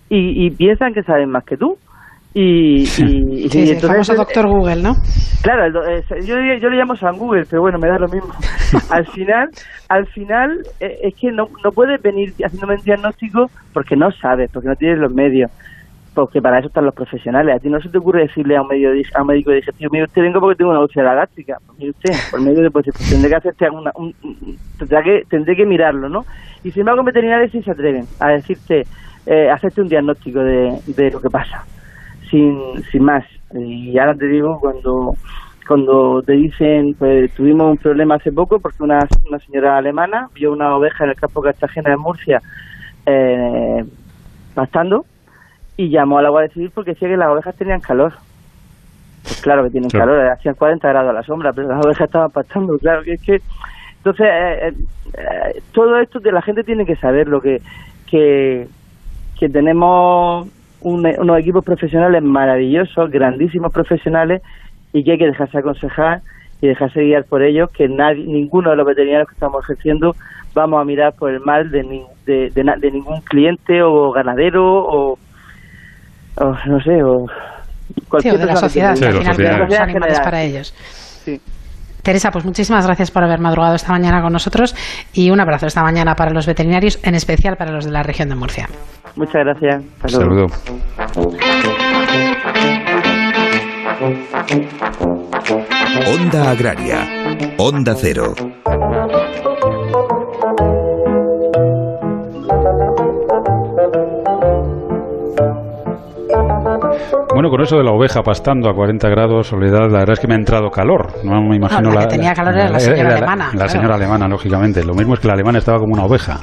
[0.08, 1.76] y, y piensan que saben más que tú
[2.34, 4.94] y, y, y el famoso doctor Google, ¿no?
[5.42, 5.68] Claro,
[6.22, 8.32] yo, yo le llamo San Google, pero bueno, me da lo mismo.
[8.90, 9.48] al final,
[9.88, 14.50] al final eh, es que no, no puedes venir haciéndome un diagnóstico porque no sabes,
[14.52, 15.50] porque no tienes los medios,
[16.14, 17.54] porque para eso están los profesionales.
[17.54, 20.06] A ti no se te ocurre decirle a un, medio, a un médico digestivo, mire
[20.06, 21.58] usted vengo porque tengo una úlcera gástrica.
[21.66, 24.12] Pues mire usted, por medio de pues, pues tendré que hacerte una, un,
[24.78, 26.22] tendré que tendré que mirarlo, ¿no?
[26.64, 28.82] Y sin embargo, veterinarios sí se atreven a decirte,
[29.26, 31.64] eh, hacerte un diagnóstico de, de lo que pasa
[32.34, 33.24] sin, sin más.
[33.54, 35.14] Y ahora te digo, cuando
[35.66, 40.52] cuando te dicen, pues tuvimos un problema hace poco porque una, una señora alemana vio
[40.52, 42.42] una oveja en el campo Cartagena de Murcia
[43.06, 43.82] eh,
[44.54, 45.06] pastando
[45.78, 48.12] y llamó a la Guardia Civil porque decía que las ovejas tenían calor.
[49.22, 52.30] Pues claro que tienen calor, hacían 40 grados a la sombra, pero las ovejas estaban
[52.30, 53.40] pastando, claro que es que...
[53.98, 54.74] Entonces, eh,
[55.14, 57.62] eh, todo esto de la gente tiene que saber lo que,
[58.06, 58.68] que,
[59.38, 60.46] que tenemos
[60.84, 64.42] unos equipos profesionales maravillosos, grandísimos profesionales,
[64.92, 66.20] y que hay que dejarse aconsejar
[66.60, 70.14] y dejarse guiar por ellos, que nadie, ninguno de los veterinarios que estamos ejerciendo
[70.54, 71.82] vamos a mirar por el mal de,
[72.26, 75.18] de, de, ningún cliente o ganadero o,
[76.66, 77.26] no sé, o
[78.08, 80.72] cualquier de la sociedad, sí, al final los animales para ellos.
[81.24, 81.40] Sí.
[82.04, 84.76] Teresa, pues muchísimas gracias por haber madrugado esta mañana con nosotros
[85.14, 88.28] y un abrazo esta mañana para los veterinarios, en especial para los de la región
[88.28, 88.68] de Murcia.
[89.16, 89.82] Muchas gracias.
[90.06, 90.52] Saludos.
[96.06, 97.08] Onda Agraria.
[97.58, 98.34] Onda Cero.
[107.44, 110.26] Bueno, con eso de la oveja pastando a 40 grados, Soledad, la verdad es que
[110.26, 111.12] me ha entrado calor.
[111.24, 113.50] No me imagino la, que tenía calor era la señora alemana.
[113.52, 114.82] La, señora alemana, lógicamente.
[114.82, 116.40] Lo mismo es que la alemana estaba como una oveja.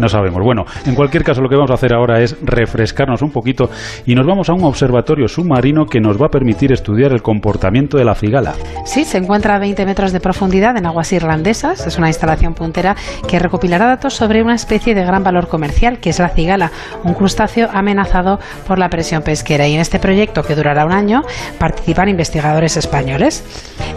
[0.00, 0.08] ¿no?
[0.08, 0.42] sabemos.
[0.42, 3.70] Bueno, en cualquier caso, lo que vamos a hacer ahora es refrescarnos un poquito
[4.06, 7.96] y nos vamos a un observatorio submarino que nos va a permitir estudiar el comportamiento
[7.96, 8.54] de la cigala.
[8.86, 11.86] Sí, se encuentra a 20 metros de profundidad en aguas irlandesas.
[11.86, 12.96] Es una instalación puntera
[13.28, 16.72] que recopilará datos sobre una especie de gran valor comercial, que es la cigala,
[17.04, 19.68] un crustáceo amenazado por la presión pesquera.
[19.68, 21.22] Y en este proyecto proyecto que durará un año
[21.58, 23.44] participan investigadores españoles.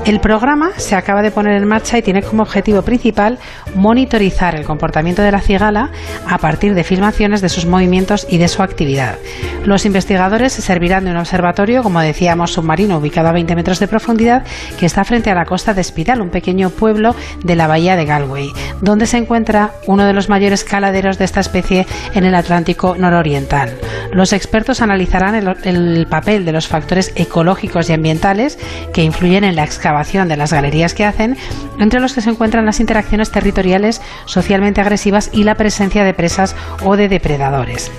[0.06, 3.40] El programa se acaba de poner en marcha y tiene como objetivo principal
[3.76, 5.92] monitorizar el comportamiento de la cigala
[6.28, 9.16] a partir de filmaciones de sus movimientos y de su actividad.
[9.64, 13.88] Los investigadores se servirán de un observatorio, como decíamos, submarino ubicado a 20 metros de
[13.88, 14.44] profundidad
[14.80, 18.06] que está frente a la costa de Espidal, un pequeño pueblo de la bahía de
[18.06, 22.96] Galway, donde se encuentra uno de los mayores caladeros de esta especie en el Atlántico
[22.98, 23.74] nororiental.
[24.12, 28.58] Los expertos analizarán el, el papel de los factores ecológicos y ambientales
[28.92, 31.38] que influyen en la excavación de las galerías que hacen,
[31.78, 36.56] entre los que se encuentran las interacciones territoriales socialmente agresivas y la presencia de presas
[36.84, 37.92] o de depredadores.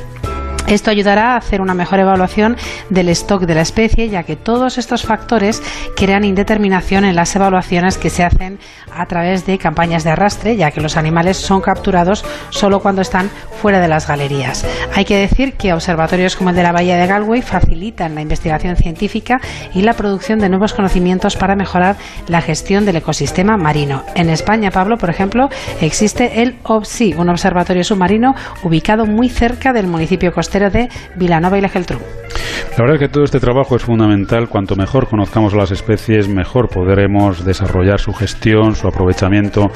[0.69, 2.57] Esto ayudará a hacer una mejor evaluación
[2.91, 5.63] del stock de la especie, ya que todos estos factores
[5.97, 8.59] crean indeterminación en las evaluaciones que se hacen
[8.93, 13.31] a través de campañas de arrastre, ya que los animales son capturados solo cuando están
[13.63, 14.67] fuera de las galerías.
[14.95, 18.77] Hay que decir que observatorios como el de la Bahía de Galway facilitan la investigación
[18.77, 19.41] científica
[19.73, 24.05] y la producción de nuevos conocimientos para mejorar la gestión del ecosistema marino.
[24.15, 25.49] En España, Pablo, por ejemplo,
[25.81, 31.61] existe el OPSI, un observatorio submarino ubicado muy cerca del municipio costero de Vilanova y
[31.61, 32.01] la Geltrú.
[32.79, 34.49] La verdad es que todo este trabajo es fundamental.
[34.49, 39.67] Cuanto mejor conozcamos las especies, mejor podremos desarrollar su gestión, su aprovechamiento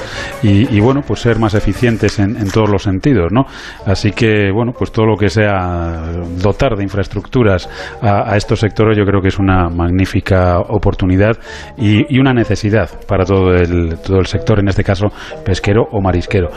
[0.41, 3.47] y, bueno, pues ser más eficientes en, todos los sentidos, ¿no?
[3.85, 7.69] Así que, bueno, pues todo lo que sea dotar de infraestructuras
[8.01, 11.37] a, estos sectores, yo creo que es una magnífica oportunidad
[11.77, 15.09] y, una necesidad para todo el, todo el sector, en este caso
[15.45, 16.51] pesquero o marisquero.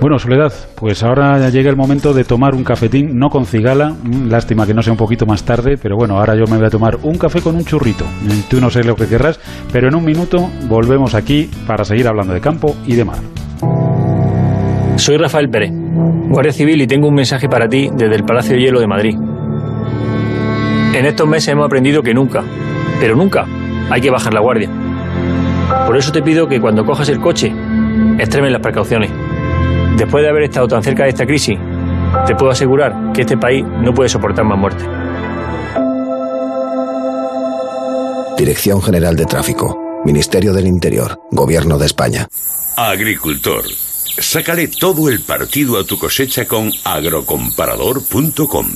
[0.00, 4.28] Bueno, Soledad, pues ahora llega el momento de tomar un cafetín, no con cigala, mm,
[4.28, 6.70] lástima que no sea un poquito más tarde, pero bueno, ahora yo me voy a
[6.70, 8.04] tomar un café con un churrito.
[8.48, 9.38] Tú no sé lo que querrás,
[9.72, 13.18] pero en un minuto volvemos aquí para seguir hablando de campo y de mar.
[14.96, 18.62] Soy Rafael Pérez, Guardia Civil, y tengo un mensaje para ti desde el Palacio de
[18.62, 19.16] Hielo de Madrid.
[20.94, 22.42] En estos meses hemos aprendido que nunca,
[23.00, 23.46] pero nunca,
[23.90, 24.68] hay que bajar la guardia.
[25.86, 27.52] Por eso te pido que cuando cojas el coche,
[28.18, 29.10] extremen las precauciones.
[29.96, 31.58] Después de haber estado tan cerca de esta crisis,
[32.26, 34.84] te puedo asegurar que este país no puede soportar más muerte.
[38.36, 42.28] Dirección General de Tráfico, Ministerio del Interior, Gobierno de España.
[42.76, 43.64] Agricultor,
[44.18, 48.66] sácale todo el partido a tu cosecha con agrocomparador.com.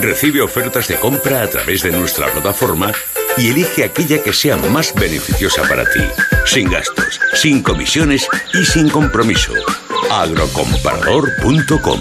[0.00, 2.92] Recibe ofertas de compra a través de nuestra plataforma
[3.36, 6.00] y elige aquella que sea más beneficiosa para ti,
[6.44, 9.52] sin gastos, sin comisiones y sin compromiso.
[10.10, 12.00] agrocomparador.com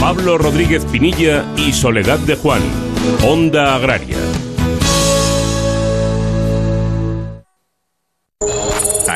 [0.00, 2.62] Pablo Rodríguez Pinilla y Soledad de Juan.
[3.24, 4.16] Onda Agraria.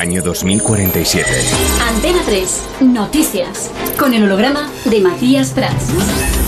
[0.01, 1.29] Año 2047.
[1.87, 2.69] Antena 3.
[2.81, 3.69] Noticias.
[3.99, 5.93] Con el holograma de Matías Prats.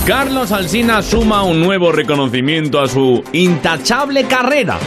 [0.07, 4.79] Carlos Alsina suma un nuevo reconocimiento a su intachable carrera.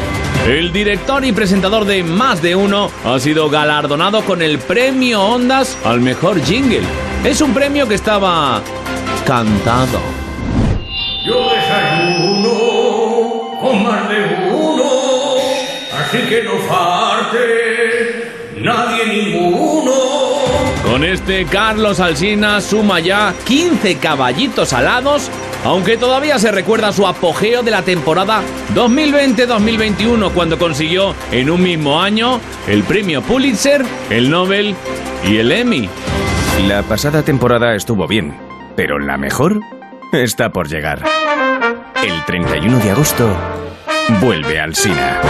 [0.49, 5.79] El director y presentador de Más de Uno ha sido galardonado con el premio Ondas
[5.85, 6.83] al mejor jingle.
[7.25, 8.61] Es un premio que estaba
[9.25, 10.01] cantado.
[11.25, 12.51] Yo desayuno
[13.61, 14.83] con más de uno,
[16.01, 17.96] así que no falte
[21.07, 25.31] este Carlos Alsina suma ya 15 caballitos alados,
[25.65, 28.43] aunque todavía se recuerda su apogeo de la temporada
[28.75, 34.75] 2020-2021 cuando consiguió en un mismo año el premio Pulitzer, el Nobel
[35.25, 35.89] y el Emmy.
[36.67, 38.37] La pasada temporada estuvo bien,
[38.75, 39.61] pero la mejor
[40.13, 41.05] está por llegar.
[42.03, 43.29] El 31 de agosto
[44.21, 45.21] vuelve al SINA.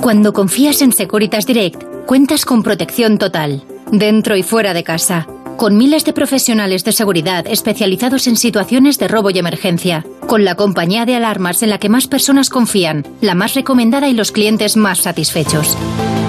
[0.00, 5.26] Cuando confías en Securitas Direct, cuentas con protección total, dentro y fuera de casa,
[5.58, 10.54] con miles de profesionales de seguridad especializados en situaciones de robo y emergencia, con la
[10.54, 14.74] compañía de alarmas en la que más personas confían, la más recomendada y los clientes
[14.74, 15.76] más satisfechos.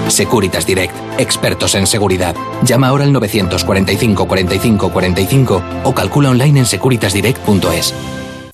[0.08, 2.36] Securitas Direct, expertos en seguridad.
[2.62, 7.94] Llama ahora al 945 45 45 o calcula online en securitasdirect.es.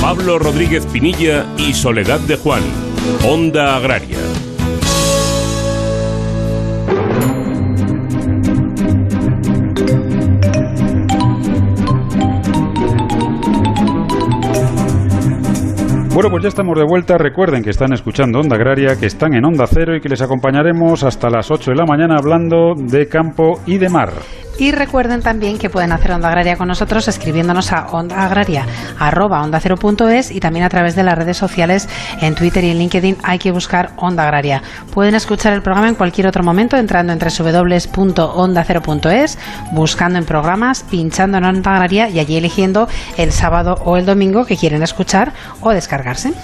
[0.00, 2.62] Pablo Rodríguez Pinilla y Soledad de Juan.
[3.22, 4.16] Onda Agraria.
[16.14, 17.18] Bueno, pues ya estamos de vuelta.
[17.18, 21.04] Recuerden que están escuchando Onda Agraria, que están en Onda Cero y que les acompañaremos
[21.04, 24.12] hasta las 8 de la mañana hablando de campo y de mar.
[24.60, 28.66] Y recuerden también que pueden hacer Onda Agraria con nosotros escribiéndonos a onda agraria
[28.98, 31.88] arroba onda cero punto es, y también a través de las redes sociales
[32.20, 34.60] en Twitter y en LinkedIn hay que buscar Onda Agraria.
[34.92, 39.38] Pueden escuchar el programa en cualquier otro momento entrando en www.ondacero.es,
[39.72, 42.86] buscando en programas, pinchando en Onda Agraria y allí eligiendo
[43.16, 45.32] el sábado o el domingo que quieren escuchar
[45.62, 46.34] o descargarse.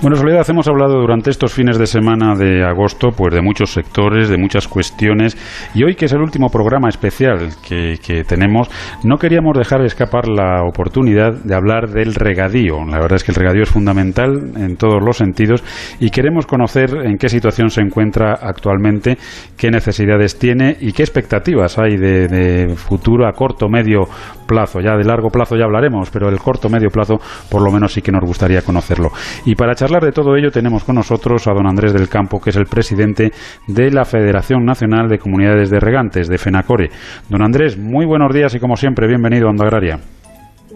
[0.00, 4.28] Bueno, Soledad, hemos hablado durante estos fines de semana de agosto pues de muchos sectores,
[4.28, 5.36] de muchas cuestiones
[5.74, 8.68] y hoy que es el último programa especial que, tenemos,
[9.04, 12.84] no queríamos dejar escapar la oportunidad de hablar del regadío.
[12.84, 15.64] La verdad es que el regadío es fundamental en todos los sentidos
[16.00, 19.16] y queremos conocer en qué situación se encuentra actualmente,
[19.56, 24.02] qué necesidades tiene y qué expectativas hay de, futuro a corto, medio
[24.46, 24.80] plazo.
[24.80, 27.16] Ya de largo plazo ya hablaremos, pero el corto, medio plazo
[27.50, 29.10] por lo menos sí que nos gustaría conocerlo.
[29.46, 32.50] Y para charlar de todo ello tenemos con nosotros a don Andrés del Campo, que
[32.50, 33.32] es el presidente
[33.66, 36.90] de la Federación Nacional de Comunidades de Regantes, de FENACORE.
[37.28, 37.42] Don
[37.78, 39.98] muy buenos días y como siempre, bienvenido a Onda Agraria.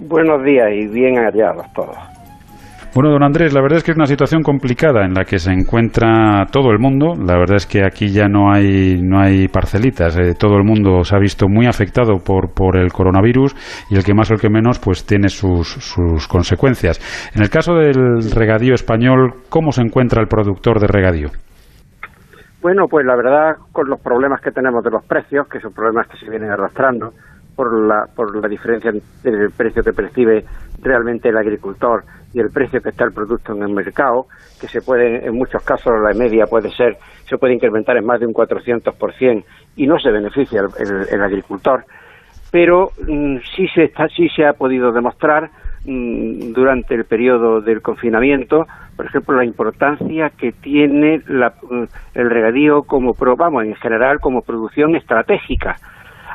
[0.08, 1.96] Buenos días y bien hallados todos.
[2.94, 5.50] Bueno, don Andrés, la verdad es que es una situación complicada en la que se
[5.50, 7.14] encuentra todo el mundo.
[7.16, 10.16] La verdad es que aquí ya no hay, no hay parcelitas.
[10.16, 13.56] Eh, todo el mundo se ha visto muy afectado por, por el coronavirus
[13.90, 17.00] y el que más o el que menos pues tiene sus, sus consecuencias.
[17.34, 21.30] En el caso del regadío español, ¿cómo se encuentra el productor de regadío?
[22.60, 26.08] Bueno, pues la verdad, con los problemas que tenemos de los precios, que son problemas
[26.08, 27.12] que se vienen arrastrando
[27.54, 30.44] por la, por la diferencia en el precio que percibe
[30.80, 34.26] realmente el agricultor y el precio que está el producto en el mercado,
[34.60, 36.96] que se puede, en muchos casos, la media puede ser,
[37.28, 39.44] se puede incrementar en más de un 400%
[39.76, 40.62] y no se beneficia
[41.10, 41.84] el, agricultor.
[42.50, 45.50] Pero mm, sí, se está, sí se ha podido demostrar
[45.84, 48.66] durante el periodo del confinamiento,
[48.96, 54.20] por ejemplo, la importancia que tiene la- mm, el regadío como, pro- vamos, en general
[54.20, 55.78] como producción estratégica.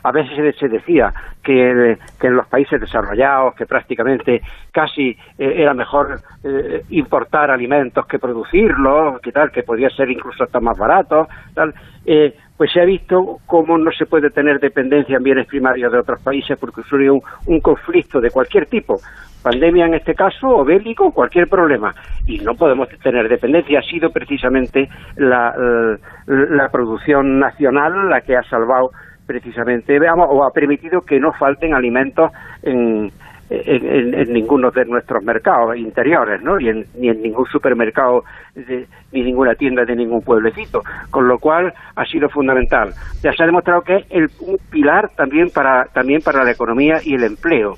[0.06, 1.14] A veces se- decía
[1.44, 4.42] que, que en los países desarrollados, que prácticamente
[4.72, 10.44] casi eh, era mejor eh, importar alimentos que producirlos, que tal, que podía ser incluso
[10.44, 11.74] hasta más barato, tal,
[12.06, 16.00] eh, pues se ha visto cómo no se puede tener dependencia en bienes primarios de
[16.00, 19.00] otros países porque surge un, un conflicto de cualquier tipo,
[19.42, 21.94] pandemia en este caso, o bélico, cualquier problema,
[22.28, 23.80] y no podemos tener dependencia.
[23.80, 24.88] Ha sido precisamente
[25.18, 25.98] la, la,
[26.28, 28.92] la producción nacional la que ha salvado
[29.26, 32.32] precisamente, veamos, o ha permitido que no falten alimentos
[32.62, 33.12] en,
[33.50, 36.58] en, en- ninguno de nuestros mercados interiores, ¿no?
[36.58, 38.24] Ni en, ni en ningún supermercado,
[38.56, 40.82] de- ni ninguna tienda de ningún pueblecito.
[41.10, 42.94] Con lo cual ha sido fundamental.
[43.22, 47.00] Ya se ha demostrado que es el, un pilar también para, también para la economía
[47.04, 47.76] y el empleo.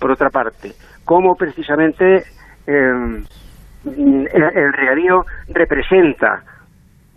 [0.00, 0.72] Por otra parte,
[1.04, 2.24] cómo precisamente
[2.66, 3.22] eh,
[3.86, 6.42] el, el regadío representa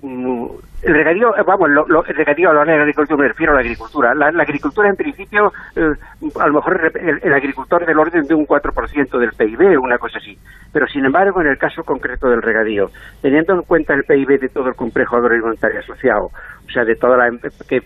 [0.01, 3.61] el regadío, eh, vamos, lo, el regadío hora de la agricultura, me refiero a la
[3.61, 4.15] agricultura.
[4.15, 5.91] La, la agricultura, en principio, eh,
[6.39, 10.19] a lo mejor el, el agricultor del orden de un 4% del PIB, una cosa
[10.19, 10.37] así.
[10.71, 12.89] Pero, sin embargo, en el caso concreto del regadío,
[13.21, 17.17] teniendo en cuenta el PIB de todo el complejo agroalimentario asociado, o sea, de toda
[17.17, 17.29] la
[17.67, 17.81] que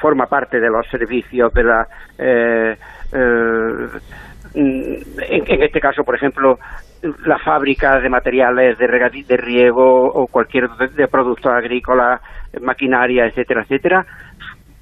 [0.00, 1.86] forma parte de los servicios, de la...
[2.18, 2.76] eh,
[3.12, 3.88] eh,
[4.54, 6.58] en, en este caso, por ejemplo,
[7.24, 8.86] la fábrica de materiales de,
[9.26, 12.20] de riego o cualquier de, de productos agrícolas,
[12.60, 14.06] maquinaria, etcétera, etcétera,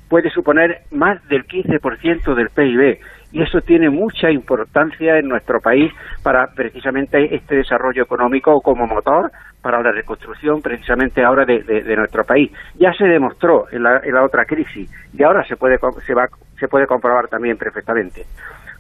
[0.09, 2.99] puede suponer más del 15% del PIB.
[3.33, 5.93] Y eso tiene mucha importancia en nuestro país
[6.23, 12.51] para precisamente este desarrollo económico como motor para la reconstrucción precisamente ahora de, nuestro país.
[12.77, 16.29] Ya se demostró en la, en la otra crisis y ahora se puede, se, va,
[16.59, 18.25] se puede comprobar también perfectamente.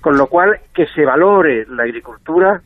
[0.06, 2.62] Con lo cual, que se valore la agricultura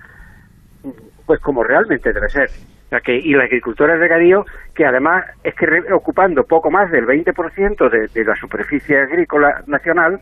[1.24, 2.51] pues como realmente debe ser.
[2.84, 6.91] O que, y la agricultura de regadío, que además es que re- ocupando poco más
[6.91, 10.20] del 20% de, de la superficie agrícola nacional,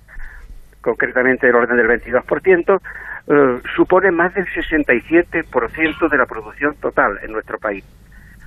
[0.81, 2.81] concretamente del orden del 22%,
[3.27, 7.85] eh, supone más del 67% de la producción total en nuestro país,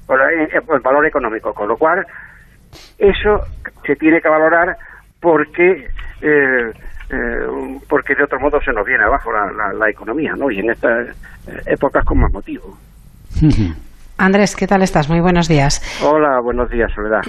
[0.05, 1.53] con la- en- en valor económico.
[1.53, 2.07] Con lo cual,
[2.97, 3.47] eso
[3.86, 4.78] se tiene que valorar
[5.19, 5.89] porque
[6.22, 6.74] eh,
[7.12, 10.49] eh, porque de otro modo se nos viene abajo la, la- la economía, ¿no?
[10.51, 11.09] Y en estas
[11.47, 12.78] eh, épocas con más motivo.
[14.18, 15.09] Andrés, ¿qué tal estás?
[15.09, 15.82] Muy buenos días.
[16.03, 17.22] Hola, buenos días, Soledad.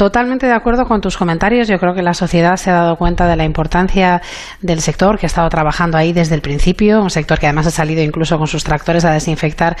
[0.00, 1.68] Totalmente de acuerdo con tus comentarios.
[1.68, 4.22] Yo creo que la sociedad se ha dado cuenta de la importancia
[4.62, 7.70] del sector que ha estado trabajando ahí desde el principio, un sector que además ha
[7.70, 9.76] salido incluso con sus tractores a desinfectar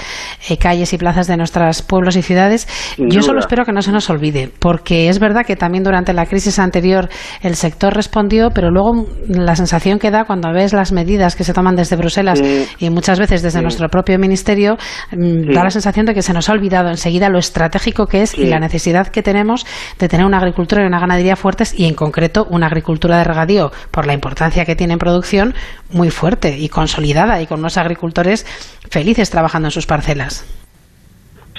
[0.50, 2.68] eh, calles y plazas de nuestros pueblos y ciudades.
[2.96, 6.12] Sin Yo solo espero que no se nos olvide, porque es verdad que también durante
[6.12, 7.08] la crisis anterior
[7.40, 11.54] el sector respondió, pero luego la sensación que da cuando ves las medidas que se
[11.54, 12.66] toman desde Bruselas Sí.
[12.78, 13.62] y muchas veces desde Sí.
[13.62, 14.76] nuestro propio ministerio
[15.12, 15.54] mm, Sí.
[15.54, 18.44] da la sensación de que se nos ha olvidado enseguida lo estratégico que es y
[18.44, 19.64] la necesidad que tenemos
[19.98, 23.70] de tener una agricultura y una ganadería fuertes y en concreto una agricultura de regadío
[23.92, 25.54] por la importancia que tiene en producción
[25.92, 28.44] muy fuerte y consolidada y con unos agricultores
[28.90, 30.44] felices trabajando en sus parcelas.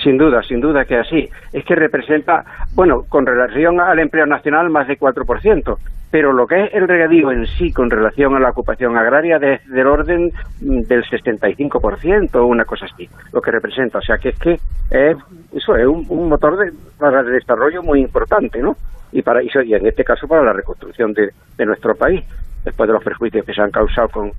[0.04, 1.30] Sin duda, sin duda que así.
[1.54, 2.44] Es que representa,
[2.74, 5.78] bueno, con relación al empleo nacional, más de 4%,
[6.12, 9.66] pero lo que es el regadío en sí con relación a la ocupación agraria es
[9.70, 14.00] del orden mm, del 65%, o una cosa así, lo que representa.
[14.00, 14.54] O sea, que es que
[14.92, 15.18] es,
[15.54, 18.76] eso es un, motor de, para el desarrollo muy importante, ¿no?
[19.14, 21.32] Y, para, y so- y en este caso para la reconstrucción de,
[21.66, 22.24] nuestro país.
[22.66, 24.32] después de los perjuicios que se han causado con,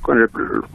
[0.00, 0.28] con el,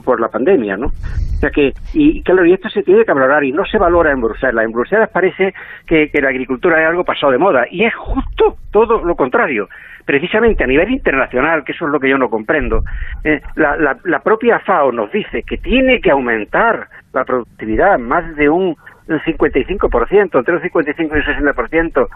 [0.06, 0.88] por la pandemia, ¿no?
[0.88, 4.12] O sea que, y claro, y esto se tiene que valorar y no se valora
[4.12, 4.64] en Bruselas.
[4.64, 5.54] En Bruselas parece
[5.86, 9.68] que la agricultura es algo pasado de moda y es justo todo lo contrario.
[10.08, 12.84] Precisamente a nivel internacional, que eso es lo que yo no comprendo,
[13.24, 18.36] eh, la, la, la propia FAO nos dice que tiene que aumentar la productividad más
[18.38, 18.76] de un
[19.08, 22.08] 55%, entre un 55 y un 60%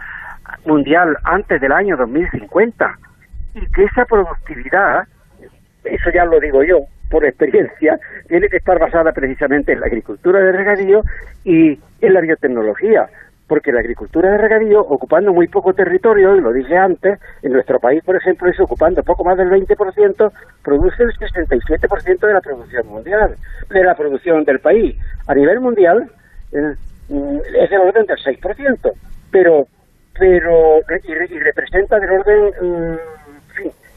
[0.66, 2.98] mundial antes del año 2050
[3.56, 5.04] y que esa productividad,
[5.84, 6.80] eso ya lo digo yo
[7.10, 11.02] por experiencia, tiene que estar basada precisamente en la agricultura de regadío
[11.44, 13.08] y en la biotecnología,
[13.52, 17.82] porque la agricultura de regadío, ocupando muy poco territorio, y lo dije antes, en nuestro
[17.82, 20.32] país, por ejemplo, es ocupando poco más del 20%,
[20.64, 23.36] produce el 67% de la producción mundial,
[23.70, 24.96] de la producción del país.
[25.28, 26.10] A nivel mundial,
[26.54, 26.76] eh,
[27.10, 28.94] es del orden del 6%,
[29.30, 29.68] pero
[30.18, 32.96] pero y, y representa del orden mm,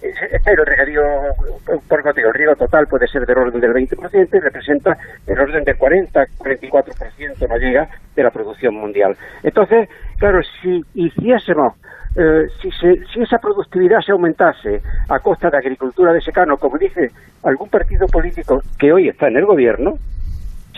[0.05, 4.97] el regadío riego total puede ser del orden del 20% y representa
[5.27, 9.17] el orden del 40, 44% no llega de la producción mundial.
[9.43, 9.89] Entonces,
[10.19, 11.75] claro, si hiciésemos
[12.17, 16.79] eh, si, se, si esa productividad se aumentase a costa de agricultura de secano, como
[16.79, 17.11] dice
[17.43, 19.95] algún partido político que hoy está en el gobierno,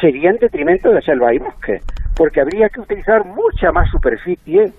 [0.01, 1.83] sería en detrimento de selva y bosque,
[2.17, 4.73] porque habría que utilizar mucha más superficie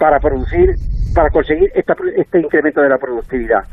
[0.00, 0.74] para producir,
[1.14, 3.64] para conseguir este incremento de la productividad.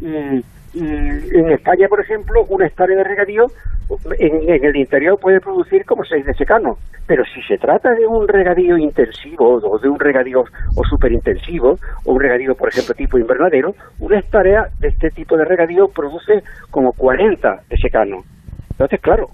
[0.00, 3.46] Y, en España, por ejemplo, una hectárea de regadío
[4.18, 8.26] en, el interior puede producir como seis de secano, pero si se trata de un
[8.26, 13.74] regadío intensivo o de un regadío o superintensivo o un regadío, por ejemplo, tipo invernadero,
[13.98, 18.24] una hectárea de este tipo de regadío produce como 40 de secano.
[18.70, 19.28] Entonces, claro,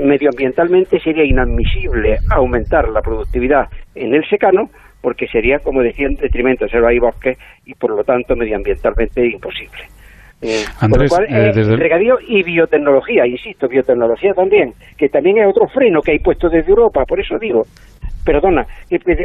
[0.00, 4.70] medioambientalmente sería inadmisible aumentar la productividad en el secano
[5.00, 9.26] porque sería, como decía, en detrimento de selva y bosque y por lo tanto medioambientalmente
[9.26, 9.84] imposible.
[10.42, 15.68] Eh, Andrés, cual, eh, eh, regadío y biotecnología, insisto, biotecnología también, que también es otro
[15.68, 17.64] freno que hay puesto desde Europa, por eso digo,
[18.24, 18.66] perdona,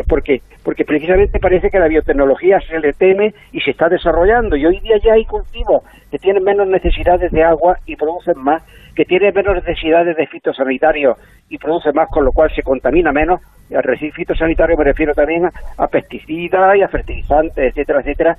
[0.08, 4.66] porque, porque precisamente parece que la biotecnología se le teme y se está desarrollando y
[4.66, 8.64] hoy día ya hay cultivos que tienen menos necesidades de agua y producen más
[8.96, 11.18] que tiene menos necesidades de fitosanitarios
[11.50, 13.42] y produce más, con lo cual se contamina menos.
[13.70, 15.46] Y al decir fitosanitario me refiero también
[15.78, 18.38] a, pesticidas y a fertilizantes, etcétera, etcétera.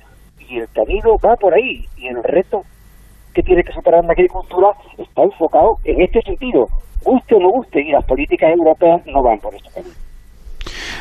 [0.49, 1.85] Y el camino va por ahí.
[1.97, 2.63] Y el reto
[3.33, 6.67] que tiene que superar la agricultura está enfocado en este sentido.
[7.03, 10.06] Guste o no guste, y las políticas europeas no van por este camino.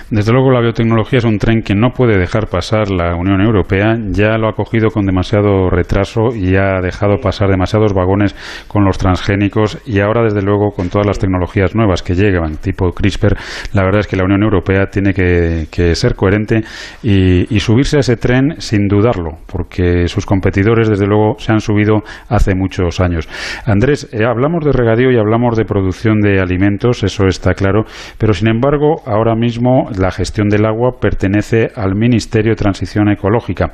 [0.08, 3.96] Desde luego la biotecnología es un tren que no puede dejar pasar la Unión Europea.
[4.12, 8.36] Ya lo ha cogido con demasiado retraso y ha dejado pasar demasiados vagones
[8.68, 12.92] con los transgénicos y ahora desde luego con todas las tecnologías nuevas que llegan, tipo
[12.92, 13.36] CRISPR,
[13.72, 16.62] la verdad es que la Unión Europea tiene que, ser coherente
[17.02, 22.04] y, subirse a ese tren sin dudarlo, porque sus competidores desde luego se han subido
[22.28, 23.28] hace muchos años.
[23.64, 27.82] Andrés, eh, hablamos de regadío y hablamos de producción de alimentos, eso está claro,
[28.18, 33.72] pero sin embargo ahora mismo la gestión del agua pertenece al Ministerio de Transición Ecológica.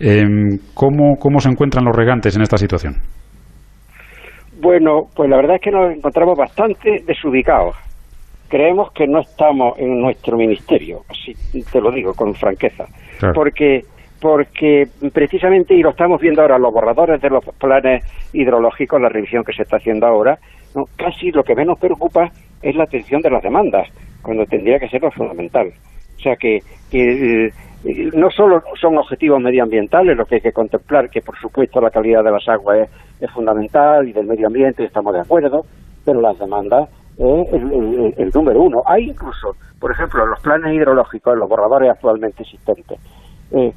[0.00, 2.94] Em, ¿cómo, ¿Cómo se encuentran los regantes en esta situación?
[4.60, 7.76] Bueno, pues la verdad es que nos encontramos bastante desubicados.
[8.48, 11.32] Creemos que no estamos en nuestro ministerio, así
[11.70, 12.84] te lo digo con franqueza,
[13.34, 13.82] porque
[14.20, 18.02] porque precisamente, y lo estamos viendo ahora, los borradores de los planes
[18.32, 20.38] hidrológicos, la revisión que se está haciendo ahora,
[20.96, 22.30] casi lo que menos preocupa
[22.62, 23.88] es la atención de las demandas
[24.26, 25.68] cuando tendría que ser lo fundamental.
[26.16, 26.58] O sea que,
[26.92, 27.50] eh,
[28.14, 32.24] no solo son objetivos medioambientales lo que hay que contemplar, que por supuesto la calidad
[32.24, 32.88] de las aguas
[33.20, 35.62] es, fundamental y del medio ambiente estamos de acuerdo,
[36.04, 38.82] pero las demandas es el, número uno.
[38.84, 42.98] Hay incluso, por ejemplo, los planes hidrológicos, los borradores actualmente existentes,
[43.52, 43.72] eh,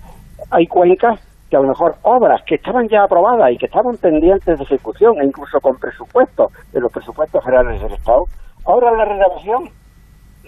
[0.50, 1.20] hay cuencas
[1.50, 5.22] que a lo mejor obras que estaban ya aprobadas y que estaban pendientes de ejecución
[5.22, 8.26] e incluso con presupuestos de los presupuestos generales del Estado,
[8.66, 9.70] ahora la renovación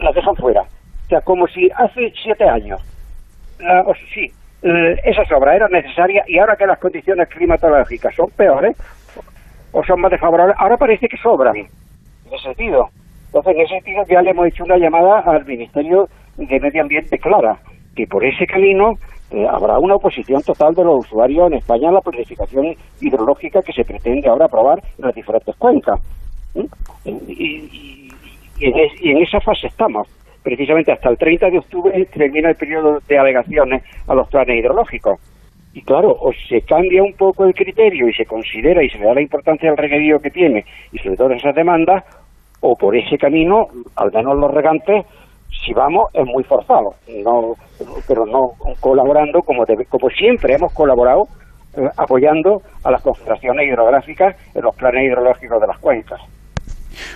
[0.02, 0.62] las dejan fuera.
[0.62, 2.82] O sea, como si hace siete años,
[3.86, 4.32] o sí,
[4.64, 8.76] eh, esas obras eran necesarias y ahora que las condiciones climatológicas son peores
[9.72, 11.56] o son más desfavorables, ahora parece que sobran.
[11.56, 11.68] En
[12.32, 12.90] ese sentido.
[13.28, 17.18] Entonces, en ese sentido ya le hemos hecho una llamada al Ministerio de Medio Ambiente
[17.18, 17.58] clara,
[17.96, 18.94] que por ese camino
[19.32, 23.74] eh, habrá una oposición total de los usuarios en España a la planificación hidrológica que
[23.74, 26.00] se pretende ahora aprobar en las diferentes cuencas.
[27.06, 28.11] y, y
[28.62, 30.08] en, esa fase estamos.
[30.44, 35.20] Precisamente hasta el 30 de octubre termina el periodo de alegaciones a los planes hidrológicos.
[35.74, 39.06] Y claro, o se cambia un poco el criterio y se considera y se le
[39.06, 42.04] da la importancia al regadío que tiene y sobre todo esas demandas,
[42.60, 45.06] o por ese camino, al menos los regantes,
[45.66, 46.92] si vamos, es muy forzado,
[47.24, 47.54] no,
[48.08, 51.24] pero no colaborando como, como siempre hemos colaborado
[51.78, 56.22] eh, apoyando a las confederaciones hidrográficas en los planes hidrológicos de las cuencas.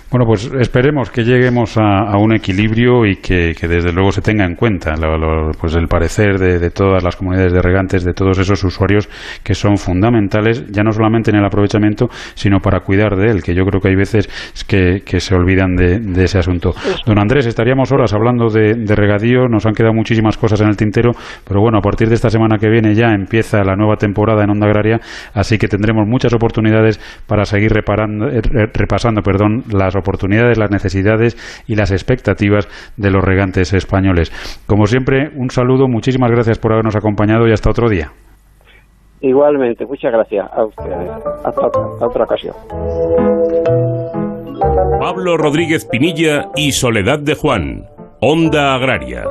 [0.09, 4.55] Bueno, pues esperemos que lleguemos a, un equilibrio y que, desde luego se tenga en
[4.55, 4.95] cuenta
[5.59, 9.09] pues el parecer de, todas las comunidades de regantes, de todos esos usuarios
[9.43, 13.53] que son fundamentales, ya no solamente en el aprovechamiento, sino para cuidar de él, que
[13.53, 14.29] yo creo que hay veces
[14.67, 16.73] que, se olvidan de, ese asunto.
[17.05, 21.11] Don Andrés, estaríamos horas hablando de, regadío, nos han quedado muchísimas cosas en el tintero,
[21.47, 24.51] pero bueno, a partir de esta semana que viene ya empieza la nueva temporada en
[24.51, 24.99] Onda Agraria,
[25.33, 28.41] así que tendremos muchas oportunidades para seguir reparando, eh,
[28.73, 31.35] repasando perdón, las oportunidades, las necesidades
[31.67, 32.67] y las expectativas
[32.97, 34.31] de los regantes españoles.
[34.67, 38.11] Como siempre, un saludo, muchísimas gracias por habernos acompañado y hasta otro día.
[39.21, 41.09] Igualmente, muchas gracias a ustedes.
[41.45, 41.67] Hasta
[42.05, 42.55] otra, ocasión.
[44.99, 47.85] Pablo Rodríguez Pinilla y Soledad de Juan,
[48.21, 49.23] Onda Agraria.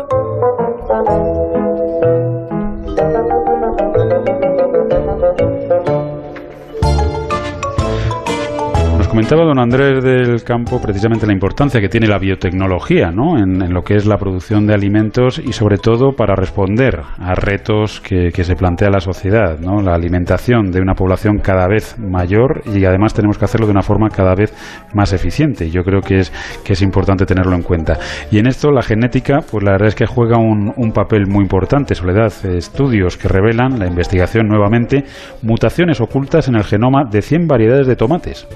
[9.14, 13.38] Comentaba don Andrés del Campo precisamente la importancia que tiene la biotecnología ¿no?
[13.38, 18.00] en, lo que es la producción de alimentos y sobre todo para responder a retos
[18.00, 19.80] que, se plantea la sociedad, ¿no?
[19.82, 23.82] la alimentación de una población cada vez mayor y además tenemos que hacerlo de una
[23.82, 24.52] forma cada vez
[24.94, 25.70] más eficiente.
[25.70, 26.32] Yo creo que es,
[26.64, 27.96] que es importante tenerlo en cuenta.
[28.32, 31.44] Y en esto la genética, pues la verdad es que juega un, un papel muy
[31.44, 31.94] importante.
[31.94, 35.04] Soledad, estudios que revelan, la investigación nuevamente,
[35.42, 38.48] mutaciones ocultas en el genoma de 100 variedades de tomates.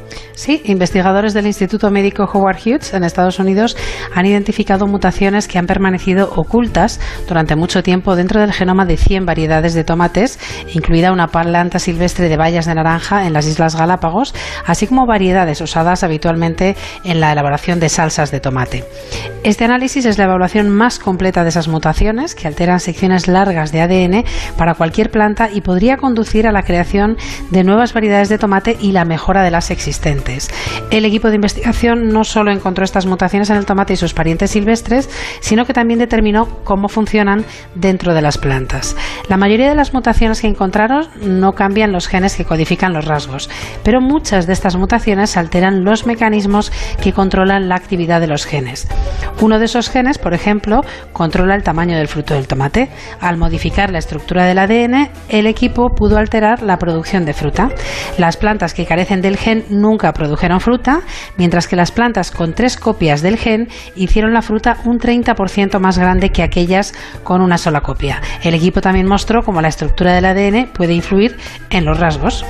[0.64, 3.76] Investigadores del Instituto Médico Howard Hughes en Estados Unidos
[4.14, 9.26] han identificado mutaciones que han permanecido ocultas durante mucho tiempo dentro del genoma de 100
[9.26, 10.38] variedades de tomates,
[10.72, 14.34] incluida una planta silvestre de bayas de naranja en las Islas Galápagos,
[14.64, 18.84] así como variedades usadas habitualmente en la elaboración de salsas de tomate.
[19.44, 23.80] Este análisis es la evaluación más completa de esas mutaciones que alteran secciones largas de
[23.80, 24.24] ADN
[24.56, 27.16] para cualquier planta y podría conducir a la creación
[27.50, 30.37] de nuevas variedades de tomate y la mejora de las existentes.
[30.90, 34.50] El equipo de investigación no solo encontró estas mutaciones en el tomate y sus parientes
[34.52, 35.10] silvestres,
[35.40, 38.96] sino que también determinó cómo funcionan dentro de las plantas.
[39.28, 43.50] La mayoría de las mutaciones que encontraron no cambian los genes que codifican los rasgos,
[43.82, 48.88] pero muchas de estas mutaciones alteran los mecanismos que controlan la actividad de los genes.
[49.40, 50.82] Uno de esos genes, por ejemplo,
[51.12, 52.90] controla el tamaño del fruto del tomate.
[53.20, 57.68] Al modificar la estructura del ADN, el equipo pudo alterar la producción de fruta.
[58.18, 61.00] Las plantas que carecen del gen nunca produjeron fruta,
[61.38, 65.96] mientras que las plantas con tres copias del gen hicieron la fruta un 30% más
[65.96, 66.92] grande que aquellas
[67.24, 68.20] con una sola copia.
[68.42, 71.38] El equipo también mostró cómo la estructura del ADN puede influir
[71.70, 72.44] en los rasgos.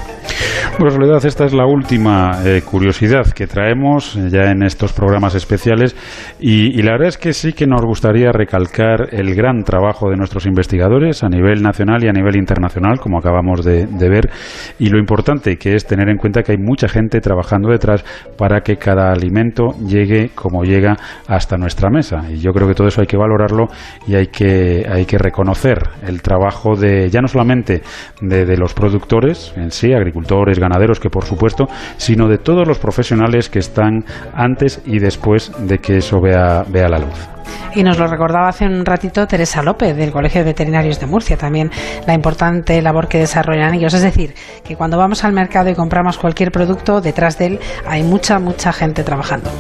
[0.79, 5.35] Bueno, Soledad, esta es la última eh, curiosidad que traemos eh, ya en estos programas
[5.35, 5.97] especiales
[6.39, 10.47] y, la verdad es que sí que nos gustaría recalcar el gran trabajo de nuestros
[10.47, 14.31] investigadores a nivel nacional y a nivel internacional, como acabamos de, ver,
[14.79, 18.05] y lo importante que es tener en cuenta que hay mucha gente trabajando detrás
[18.37, 20.97] para que cada alimento llegue como llega
[21.27, 22.31] hasta nuestra mesa.
[22.31, 23.67] Y yo creo que todo eso hay que valorarlo
[24.07, 27.83] y hay que, hay que reconocer el trabajo de ya no solamente
[28.21, 32.79] de, de los productores en sí, agricultores, ganaderos, que por supuesto, sino de todos los
[32.79, 37.29] profesionales que están antes y después de que eso vea, vea la luz.
[37.75, 41.37] Y nos lo recordaba hace un ratito Teresa López del Colegio de Veterinarios de Murcia,
[41.37, 41.71] también
[42.07, 43.95] la importante labor que desarrollan ellos.
[43.95, 44.35] Es decir,
[44.65, 48.73] que cuando vamos al mercado y compramos cualquier producto, detrás de él hay mucha, mucha
[48.73, 49.51] gente trabajando.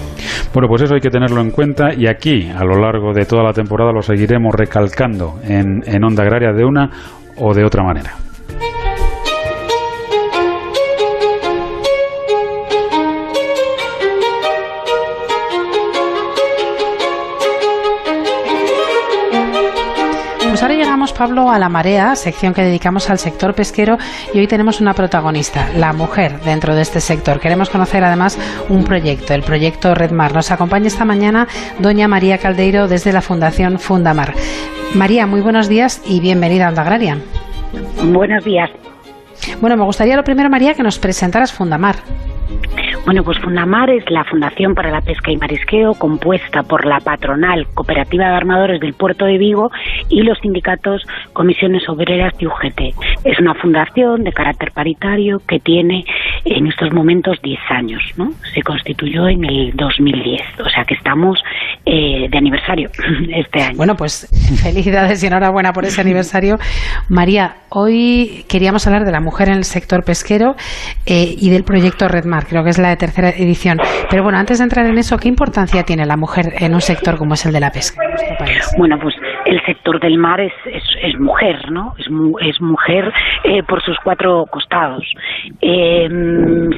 [0.52, 3.42] Bueno, pues eso hay que tenerlo en cuenta y aquí, a lo largo de toda
[3.42, 6.90] la temporada, lo seguiremos recalcando en, en Onda Agraria de una
[7.36, 8.27] o de otra manera.
[21.18, 23.98] Pablo, a la marea, sección que dedicamos al sector pesquero
[24.32, 27.40] y hoy tenemos una protagonista, la mujer dentro de este sector.
[27.40, 28.38] Queremos conocer además
[28.68, 30.32] un proyecto, el proyecto Redmar.
[30.32, 31.48] Nos acompaña esta mañana
[31.80, 34.32] doña María Caldeiro desde la Fundación Fundamar.
[34.94, 37.18] María, muy buenos días y bienvenida a Onda Agraria.
[38.04, 38.70] Buenos días.
[39.60, 41.96] Bueno, me gustaría lo primero, María, que nos presentaras Fundamar.
[43.04, 47.66] Bueno, pues Fundamar es la Fundación para la Pesca y Marisqueo compuesta por la patronal
[47.74, 49.70] Cooperativa de Armadores del Puerto de Vigo
[50.10, 52.80] y los sindicatos Comisiones Obreras y UGT.
[53.24, 56.04] Es una fundación de carácter paritario que tiene
[56.44, 58.30] en estos momentos 10 años, ¿no?
[58.54, 61.40] Se constituyó en el 2010, o sea que estamos
[61.86, 62.90] eh, de aniversario
[63.34, 63.76] este año.
[63.76, 64.28] Bueno, pues
[64.62, 66.58] felicidades y enhorabuena por ese aniversario.
[67.08, 70.54] María, hoy queríamos hablar de la mujer en el sector pesquero
[71.06, 73.78] eh, y del proyecto Redmar, creo que es la tercera edición.
[74.10, 77.16] Pero bueno, antes de entrar en eso, ¿qué importancia tiene la mujer en un sector
[77.16, 78.02] como es el de la pesca
[78.76, 79.14] Bueno, pues
[79.48, 81.94] el sector del mar es, es, es mujer, ¿no?
[81.98, 82.06] Es,
[82.46, 83.12] es mujer
[83.44, 85.04] eh, por sus cuatro costados.
[85.62, 86.08] Eh,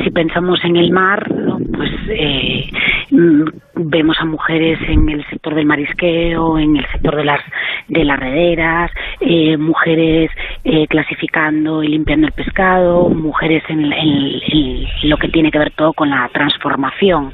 [0.04, 1.26] si pensamos en el mar,
[1.74, 2.70] pues eh,
[3.10, 3.44] mm,
[3.74, 7.40] vemos a mujeres en el sector del marisqueo, en el sector de las
[7.90, 8.90] de las rederas,
[9.20, 10.30] eh, mujeres
[10.64, 13.90] eh, clasificando y limpiando el pescado, mujeres en,
[15.02, 17.32] lo que tiene que ver todo con la transformación.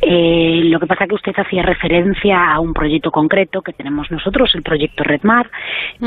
[0.00, 4.52] Eh, lo que pasa que usted hacía referencia a un proyecto concreto que tenemos nosotros,
[4.54, 5.50] el proyecto Redmar,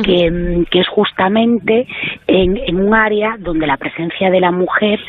[0.03, 1.87] que, que es justamente
[2.25, 4.99] en, en, un área donde la presencia de la mujer,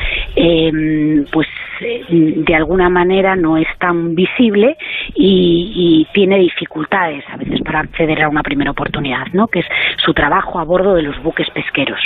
[1.33, 1.49] pues
[1.81, 4.77] de alguna manera no es tan visible
[5.15, 9.49] y, y tiene dificultades a veces para acceder a una primera oportunidad, ¿no?
[9.49, 9.67] Que es
[10.05, 12.01] su trabajo a bordo de los buques pesqueros.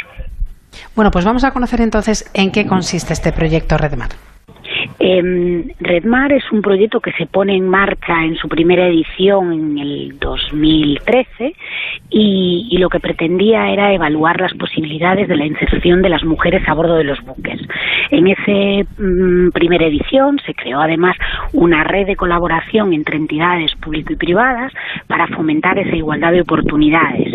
[0.94, 4.30] Bueno, pues vamos a conocer entonces en qué consiste este proyecto Redmar.
[4.99, 9.78] Eh, Redmar es un proyecto que se pone en marcha en su primera edición en
[9.78, 11.55] el 2013
[12.11, 16.66] y, y, lo que pretendía era evaluar las posibilidades de la inserción de las mujeres
[16.68, 17.61] a bordo de los buques.
[18.11, 21.16] En esa mm, primera edición se creó además
[21.53, 24.72] una red de colaboración entre entidades público y privadas
[25.07, 27.33] para fomentar esa igualdad de oportunidades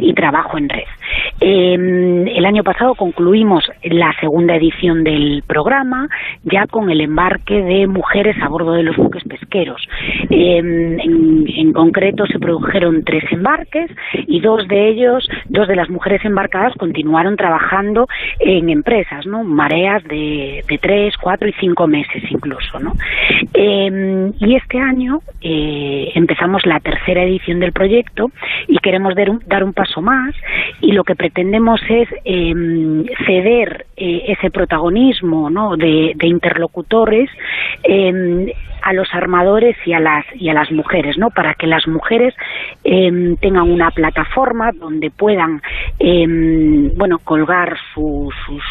[0.00, 0.84] y trabajo en red.
[1.40, 1.74] Eh,
[2.36, 6.08] el año pasado concluimos la segunda edición del programa
[6.42, 9.86] ya con el embarque de mujeres a bordo de los buques pesqueros.
[10.30, 13.90] Eh, en, concreto se produjeron tres embarques
[14.26, 18.08] y dos de ellos, dos de las mujeres embarcadas continuaron trabajando
[18.40, 19.44] en empresas, ¿no?
[19.44, 22.94] Mareas de, tres, cuatro y cinco meses incluso, ¿no?
[23.54, 28.30] Eh, y este año eh, empezamos la tercera edición del proyecto
[28.66, 30.34] y queremos dar un, dar un paso más
[30.80, 32.54] y lo que pretendemos es eh,
[33.26, 35.76] ceder eh, ese protagonismo ¿no?
[35.76, 37.28] de, interlocutores
[37.84, 41.30] eh, a los armadores y a las y a las mujeres, ¿no?
[41.30, 42.32] Para que las mujeres
[42.84, 45.60] eh, tengan una plataforma donde puedan,
[46.96, 48.62] bueno, colgar su, sus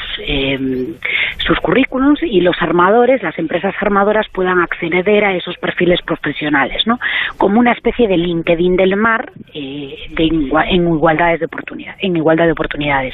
[1.45, 6.99] sus currículums y los armadores, las empresas armadoras puedan acceder a esos perfiles profesionales, ¿no?
[7.37, 12.46] Como una especie de LinkedIn del mar eh, de en igualdades de oportunidad, en igualdad
[12.47, 13.13] de oportunidades.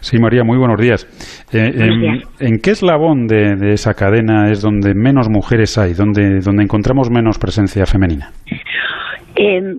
[0.00, 1.06] Sí, María, muy buenos días.
[1.52, 2.28] Eh, buenos días.
[2.40, 6.62] En, ¿En, qué eslabón de, de, esa cadena es donde menos mujeres hay, donde, donde
[6.62, 8.32] encontramos menos presencia femenina?
[9.36, 9.76] Eh,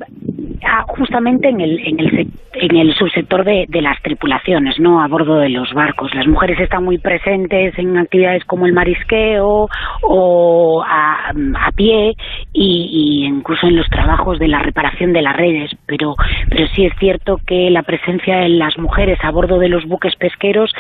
[0.88, 5.02] justamente en el, en el, en el subsector de, de, las tripulaciones, ¿no?
[5.02, 6.14] A bordo de los barcos.
[6.16, 9.68] Las mujeres están muy presentes en actividades como el marisqueo
[10.02, 11.32] o a,
[11.76, 12.14] pie
[12.54, 15.72] y, y, incluso en los trabajos de la reparación de las redes.
[15.86, 16.16] Pero,
[16.50, 20.16] pero sí es cierto que la presencia de las mujeres a bordo de los buques
[20.16, 20.72] pesqueros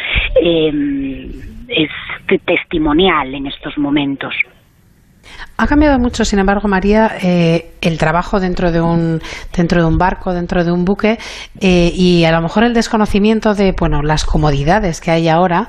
[0.41, 0.71] eh,
[1.67, 1.89] es
[2.45, 4.33] testimonial en estos momentos.
[5.57, 9.19] Ha cambiado mucho, sin embargo, María, eh, el trabajo dentro de un
[9.55, 11.17] dentro de un barco, dentro de un buque,
[11.61, 15.67] eh, y a lo mejor el desconocimiento de bueno las comodidades que hay ahora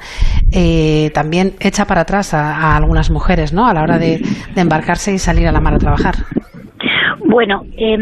[0.53, 3.67] eh, también echa para atrás a, a, algunas mujeres, ¿no?
[3.67, 4.21] A la hora de,
[4.57, 6.15] embarcarse y salir a la mar a trabajar.
[7.27, 7.97] Bueno, eh,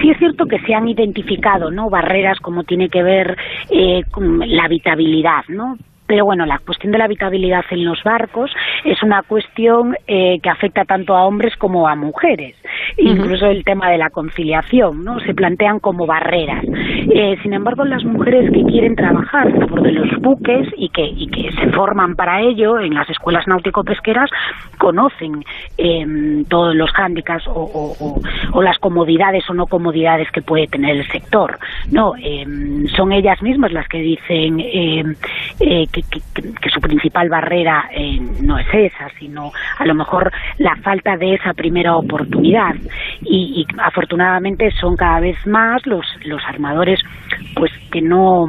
[0.00, 1.90] sí es cierto que se han identificado, ¿no?
[1.90, 3.36] Barreras como tiene que ver
[3.70, 5.76] eh, con la habitabilidad, ¿no?
[6.08, 8.50] Pero bueno, la cuestión de la habitabilidad en los barcos
[8.82, 12.56] es una cuestión eh, que afecta tanto a hombres como a mujeres.
[12.96, 13.10] Uh -huh.
[13.10, 15.20] Incluso el tema de la conciliación, ¿no?
[15.20, 16.64] Se plantean como barreras.
[17.14, 21.04] Eh, sin embargo, las mujeres que quieren trabajar a bordo de los buques y que,
[21.04, 24.30] y que se forman para ello en las escuelas náutico-pesqueras
[24.78, 25.44] conocen
[25.76, 26.06] eh,
[26.48, 28.20] todos los hándicaps o, o, o,
[28.52, 31.58] o, las comodidades o no comodidades que puede tener el sector.
[31.92, 32.14] No,
[32.96, 34.58] son ellas mismas las que dicen
[35.92, 40.76] que que, que, su principal barrera eh, no es esa, sino a lo mejor la
[40.76, 42.74] falta de esa primera oportunidad.
[43.22, 47.00] Y, y, afortunadamente son cada vez más los, los armadores
[47.54, 48.46] pues que no,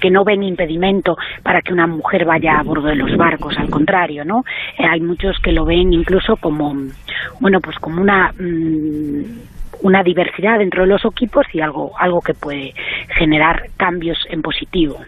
[0.00, 3.70] que no ven impedimento para que una mujer vaya a bordo de los barcos, al
[3.70, 4.44] contrario, ¿no?
[4.78, 6.74] Eh, hay muchos que lo ven incluso como,
[7.40, 8.32] bueno, pues como una...
[8.38, 12.72] Mmm, una diversidad dentro de los equipos y algo algo que puede
[13.18, 14.98] generar cambios en positivo.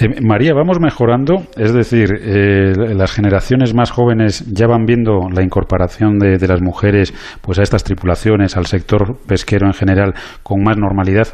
[0.00, 5.42] Eh, María, vamos mejorando, es decir, eh, las generaciones más jóvenes ya van viendo la
[5.42, 10.62] incorporación de, de, las mujeres pues a estas tripulaciones, al sector pesquero en general, con
[10.62, 11.28] más normalidad.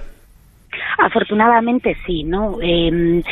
[0.99, 2.59] Afortunadamente sí, ¿no?
[2.63, 3.23] Eh,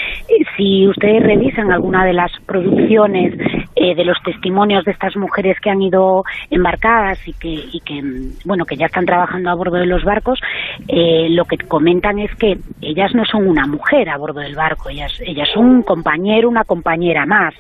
[0.57, 3.35] si ustedes revisan alguna de las producciones
[3.75, 8.03] eh, de los testimonios de estas mujeres que han ido embarcadas y que, y que
[8.45, 10.41] bueno, que ya están trabajando a bordo de los barcos,
[10.89, 14.89] eh, lo que comentan es que ellas no son una mujer a bordo del barco,
[14.89, 17.55] ellas, ellas son un compañero, una compañera más.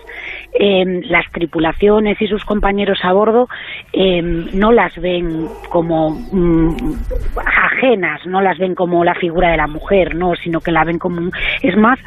[0.54, 3.48] Em, las tripulaciones y sus compañeros a bordo
[3.92, 6.94] em, no las ven como mm,
[7.36, 10.98] ajenas, no las ven como la figura de la mujer, no, sino que la ven
[10.98, 11.30] como
[11.62, 11.98] es más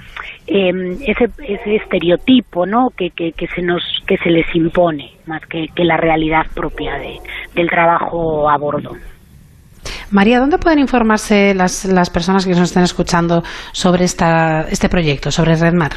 [0.47, 2.89] em, ese, ese estereotipo, ¿no?
[2.95, 6.97] Que, que, que se nos que se les impone más que, que la realidad propia
[6.97, 7.17] de,
[7.53, 8.91] del trabajo a bordo.
[10.11, 15.31] María, ¿dónde pueden informarse las, las personas que nos estén escuchando sobre esta, este proyecto,
[15.31, 15.91] sobre Redmar?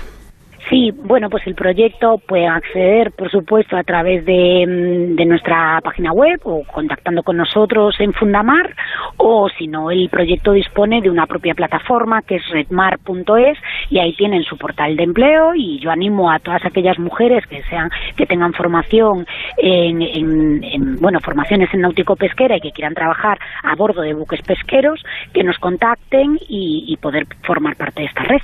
[0.69, 5.81] Sí, bueno, pues el proyecto puede acceder, por supuesto, a través de, mm, de, nuestra
[5.83, 8.75] página web o contactando con nosotros en Fundamar,
[9.17, 13.57] o si no, el proyecto dispone de una propia plataforma que es redmar.es
[13.89, 17.63] y ahí tienen su portal de empleo y yo animo a todas aquellas mujeres que
[17.65, 22.95] sean que tengan formación en, en, en bueno, formaciones en náutico pesquera y que quieran
[22.95, 25.03] trabajar a bordo de buques pesqueros,
[25.33, 28.41] que nos contacten y poder formar parte de esta red.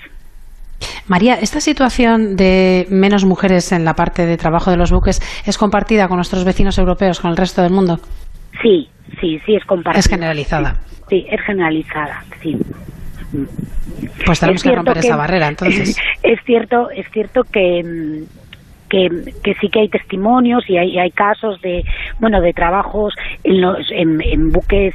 [1.08, 5.58] María, ¿esta situación de menos mujeres en la parte de trabajo de los buques es
[5.58, 7.98] compartida con nuestros vecinos europeos, con el resto del mundo?
[8.62, 8.88] Sí,
[9.20, 10.00] sí, sí, es compartida.
[10.00, 10.76] Es generalizada.
[11.08, 12.56] Sí, sí es generalizada, sí.
[14.24, 15.96] Pues tenemos que romper que, esa barrera, entonces.
[16.22, 18.24] Es cierto, es cierto que
[19.42, 21.84] que, sí que hay testimonios y hay, casos de
[22.18, 23.14] bueno de trabajos
[23.44, 24.94] en, los, en, buques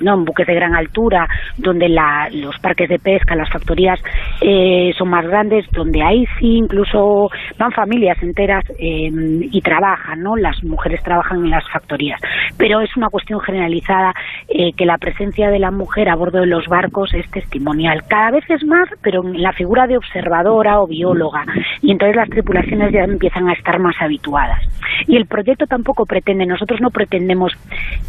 [0.00, 1.26] no en buques de gran altura
[1.56, 4.00] donde la, los parques de pesca las factorías
[4.40, 10.36] eh, son más grandes donde ahí sí incluso van familias enteras eh, y trabajan no
[10.36, 12.20] las mujeres trabajan en las factorías.
[12.56, 14.14] Pero es una cuestión generalizada
[14.48, 18.02] eh, que la presencia de la mujer a bordo de los barcos es testimonial.
[18.08, 21.44] Cada vez es más pero en la figura de observadora o bióloga.
[21.82, 24.62] Y entonces las tripulaciones ya empiezan a estar más habituadas.
[25.06, 27.52] Y el proyecto tampoco pretende, nosotros no pretendemos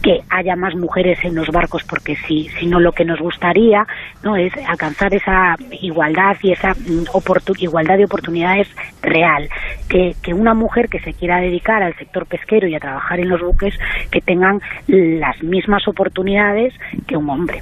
[0.01, 3.85] que haya más mujeres en los barcos porque sí, sino lo que nos gustaría
[4.23, 7.05] no es alcanzar esa igualdad y esa mm,
[7.59, 8.67] igualdad de oportunidades
[9.01, 9.49] real,
[9.89, 13.29] que, que una mujer que se quiera dedicar al sector pesquero y a trabajar en
[13.29, 13.73] los buques
[14.11, 16.73] que tengan las mismas oportunidades
[17.07, 17.61] que un hombre.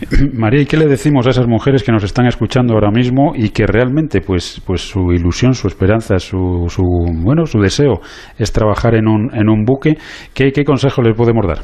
[0.34, 3.50] María, ¿y qué le decimos a esas mujeres que nos están escuchando ahora mismo y
[3.50, 6.82] que realmente, pues, pues su ilusión, su esperanza, su, su
[7.22, 8.00] bueno, su deseo
[8.38, 9.94] es trabajar en un, en un buque?
[10.34, 11.58] ¿Qué, qué consejo les podemos dar?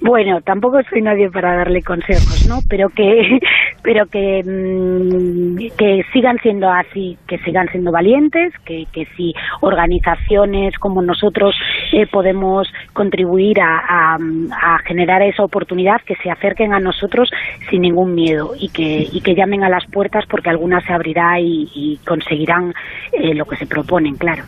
[0.00, 2.58] Bueno, tampoco soy nadie para darle consejos, ¿no?
[2.68, 3.38] Pero que,
[3.86, 10.76] pero que, mmm, que sigan siendo así, que sigan siendo valientes, que, que si organizaciones
[10.78, 11.54] como nosotros
[11.92, 14.18] eh, podemos contribuir a, a,
[14.50, 17.30] a, generar esa oportunidad, que se acerquen a nosotros
[17.70, 21.38] sin ningún miedo y que, y que llamen a las puertas porque alguna se abrirá
[21.38, 22.74] y, y conseguirán
[23.12, 24.42] eh, lo que se proponen, claro.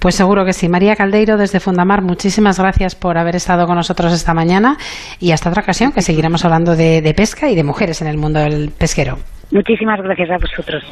[0.00, 0.66] Pues seguro que sí.
[0.66, 4.78] María Caldeiro, desde Fundamar, muchísimas gracias por haber estado con nosotros esta mañana
[5.20, 8.16] y hasta otra ocasión que seguiremos hablando de, de pesca y de mujeres en el
[8.16, 9.18] mundo del pesquero.
[9.50, 10.82] Muchísimas gracias a vosotros.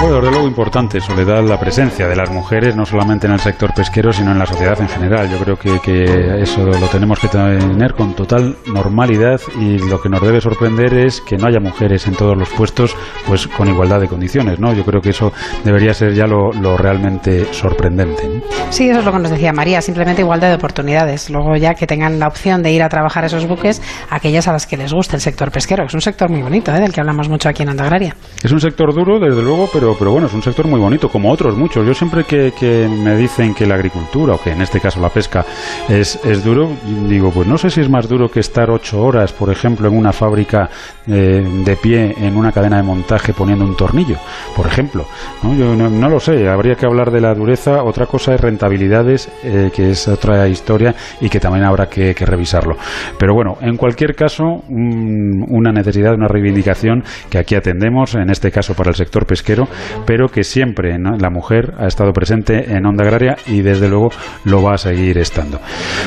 [0.00, 3.74] Bueno, desde luego importante, Soledad, la presencia de las mujeres, no solamente en el sector
[3.74, 5.28] pesquero, sino en la sociedad en general.
[5.28, 10.08] Yo creo que, que, eso lo tenemos que tener con total normalidad y lo que
[10.08, 14.00] nos debe sorprender es que no haya mujeres en todos los puestos pues con igualdad
[14.00, 14.60] de condiciones.
[14.60, 14.72] ¿no?
[14.72, 15.32] Yo creo que eso
[15.64, 18.22] debería ser ya lo, lo realmente sorprendente.
[18.28, 18.42] ¿no?
[18.70, 21.28] Sí, eso es lo que nos decía María, simplemente igualdad de oportunidades.
[21.28, 23.82] Luego ya que tengan la opción de ir a trabajar esos buques,
[24.18, 26.72] aquellas a las que les gusta el sector pesquero, que es un sector muy bonito,
[26.74, 26.80] ¿eh?
[26.80, 28.14] del que hablamos mucho aquí en Andagraria.
[28.42, 31.32] Es un sector duro, desde luego, pero, pero bueno, es un sector muy bonito, como
[31.32, 31.86] otros muchos.
[31.86, 32.52] Yo siempre que,
[32.88, 35.44] me dicen que la agricultura, o que en este caso la pesca,
[35.88, 36.70] es, es duro,
[37.08, 39.96] digo, pues no sé si es más duro que estar ocho horas, por ejemplo, en
[39.96, 40.68] una fábrica
[41.06, 44.16] eh, de pie, en una cadena de montaje poniendo un tornillo,
[44.54, 45.06] por ejemplo.
[45.42, 45.54] ¿no?
[45.54, 47.82] Yo no, lo sé, habría que hablar de la dureza.
[47.82, 52.26] Otra cosa es rentabilidades, eh, que es otra historia y que también habrá que, que
[52.26, 52.76] revisarlo.
[53.18, 53.76] Pero bueno, en
[54.14, 59.26] caso, un, una necesidad, una reivindicación que aquí atendemos, en este caso para el sector
[59.26, 59.68] pesquero,
[60.06, 61.16] pero que siempre ¿no?
[61.16, 64.08] la mujer ha estado presente en Onda Agraria y desde luego
[64.44, 65.60] lo va a seguir estando.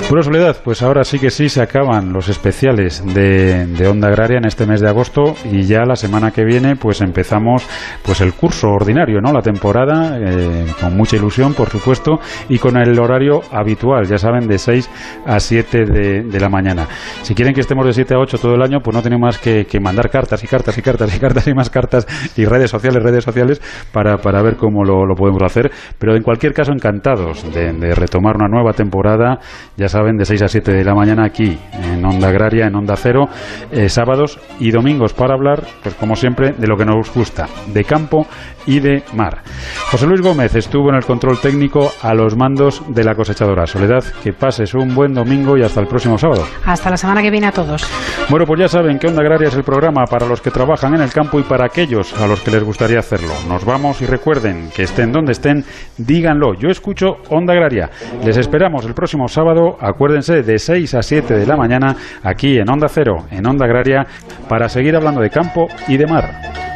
[0.10, 4.38] Bueno, Soledad, pues ahora sí que sí se acaban los especiales de, de Onda Agraria
[4.38, 7.68] en este mes de agosto y ya la semana que viene pues empezamos
[8.04, 9.32] pues el curso ordinario, ¿no?
[9.32, 14.48] La temporada eh, con mucha ilusión, por supuesto, y con el horario habitual, ya saben,
[14.48, 14.90] de 6
[15.26, 16.88] a 7 de, de la mañana.
[17.22, 19.38] Si quieren que estemos de 7 a 8 todo el año, pues no tenemos más
[19.38, 23.04] que, mandar cartas y cartas y cartas y cartas y más cartas y redes sociales,
[23.04, 23.62] redes sociales
[23.92, 25.72] para, para ver cómo lo, lo, podemos hacer.
[26.00, 29.40] Pero en cualquier caso, encantados de, de, retomar una nueva temporada,
[29.78, 32.96] ya saben, de 6 a 7 de la mañana aquí en Onda Agraria, en Onda
[32.96, 33.28] Cero,
[33.72, 37.84] eh, sábados y domingos para hablar, pues como siempre, de lo que nos gusta, de
[37.84, 38.26] campo
[38.66, 39.44] y de mar.
[39.90, 43.68] José Luis Gómez estuvo en el control técnico a los mandos de la cosechadora.
[43.68, 46.46] Soledad, que pases un buen domingo y hasta el próximo sábado.
[46.66, 47.86] Hasta la semana que viene a todos.
[48.30, 51.02] Bueno, pues ya saben que Onda Agraria es el programa para los que trabajan en
[51.02, 53.34] el campo y para aquellos a los que les gustaría hacerlo.
[53.48, 55.66] Nos vamos y recuerden que estén donde estén,
[55.98, 56.54] díganlo.
[56.54, 57.90] Yo escucho Onda Agraria.
[58.24, 62.70] Les esperamos el próximo sábado, acuérdense, de 6 a 7 de la mañana, aquí en
[62.70, 64.06] Onda Cero, en Onda Agraria,
[64.48, 66.71] para seguir hablando de campo y de mar.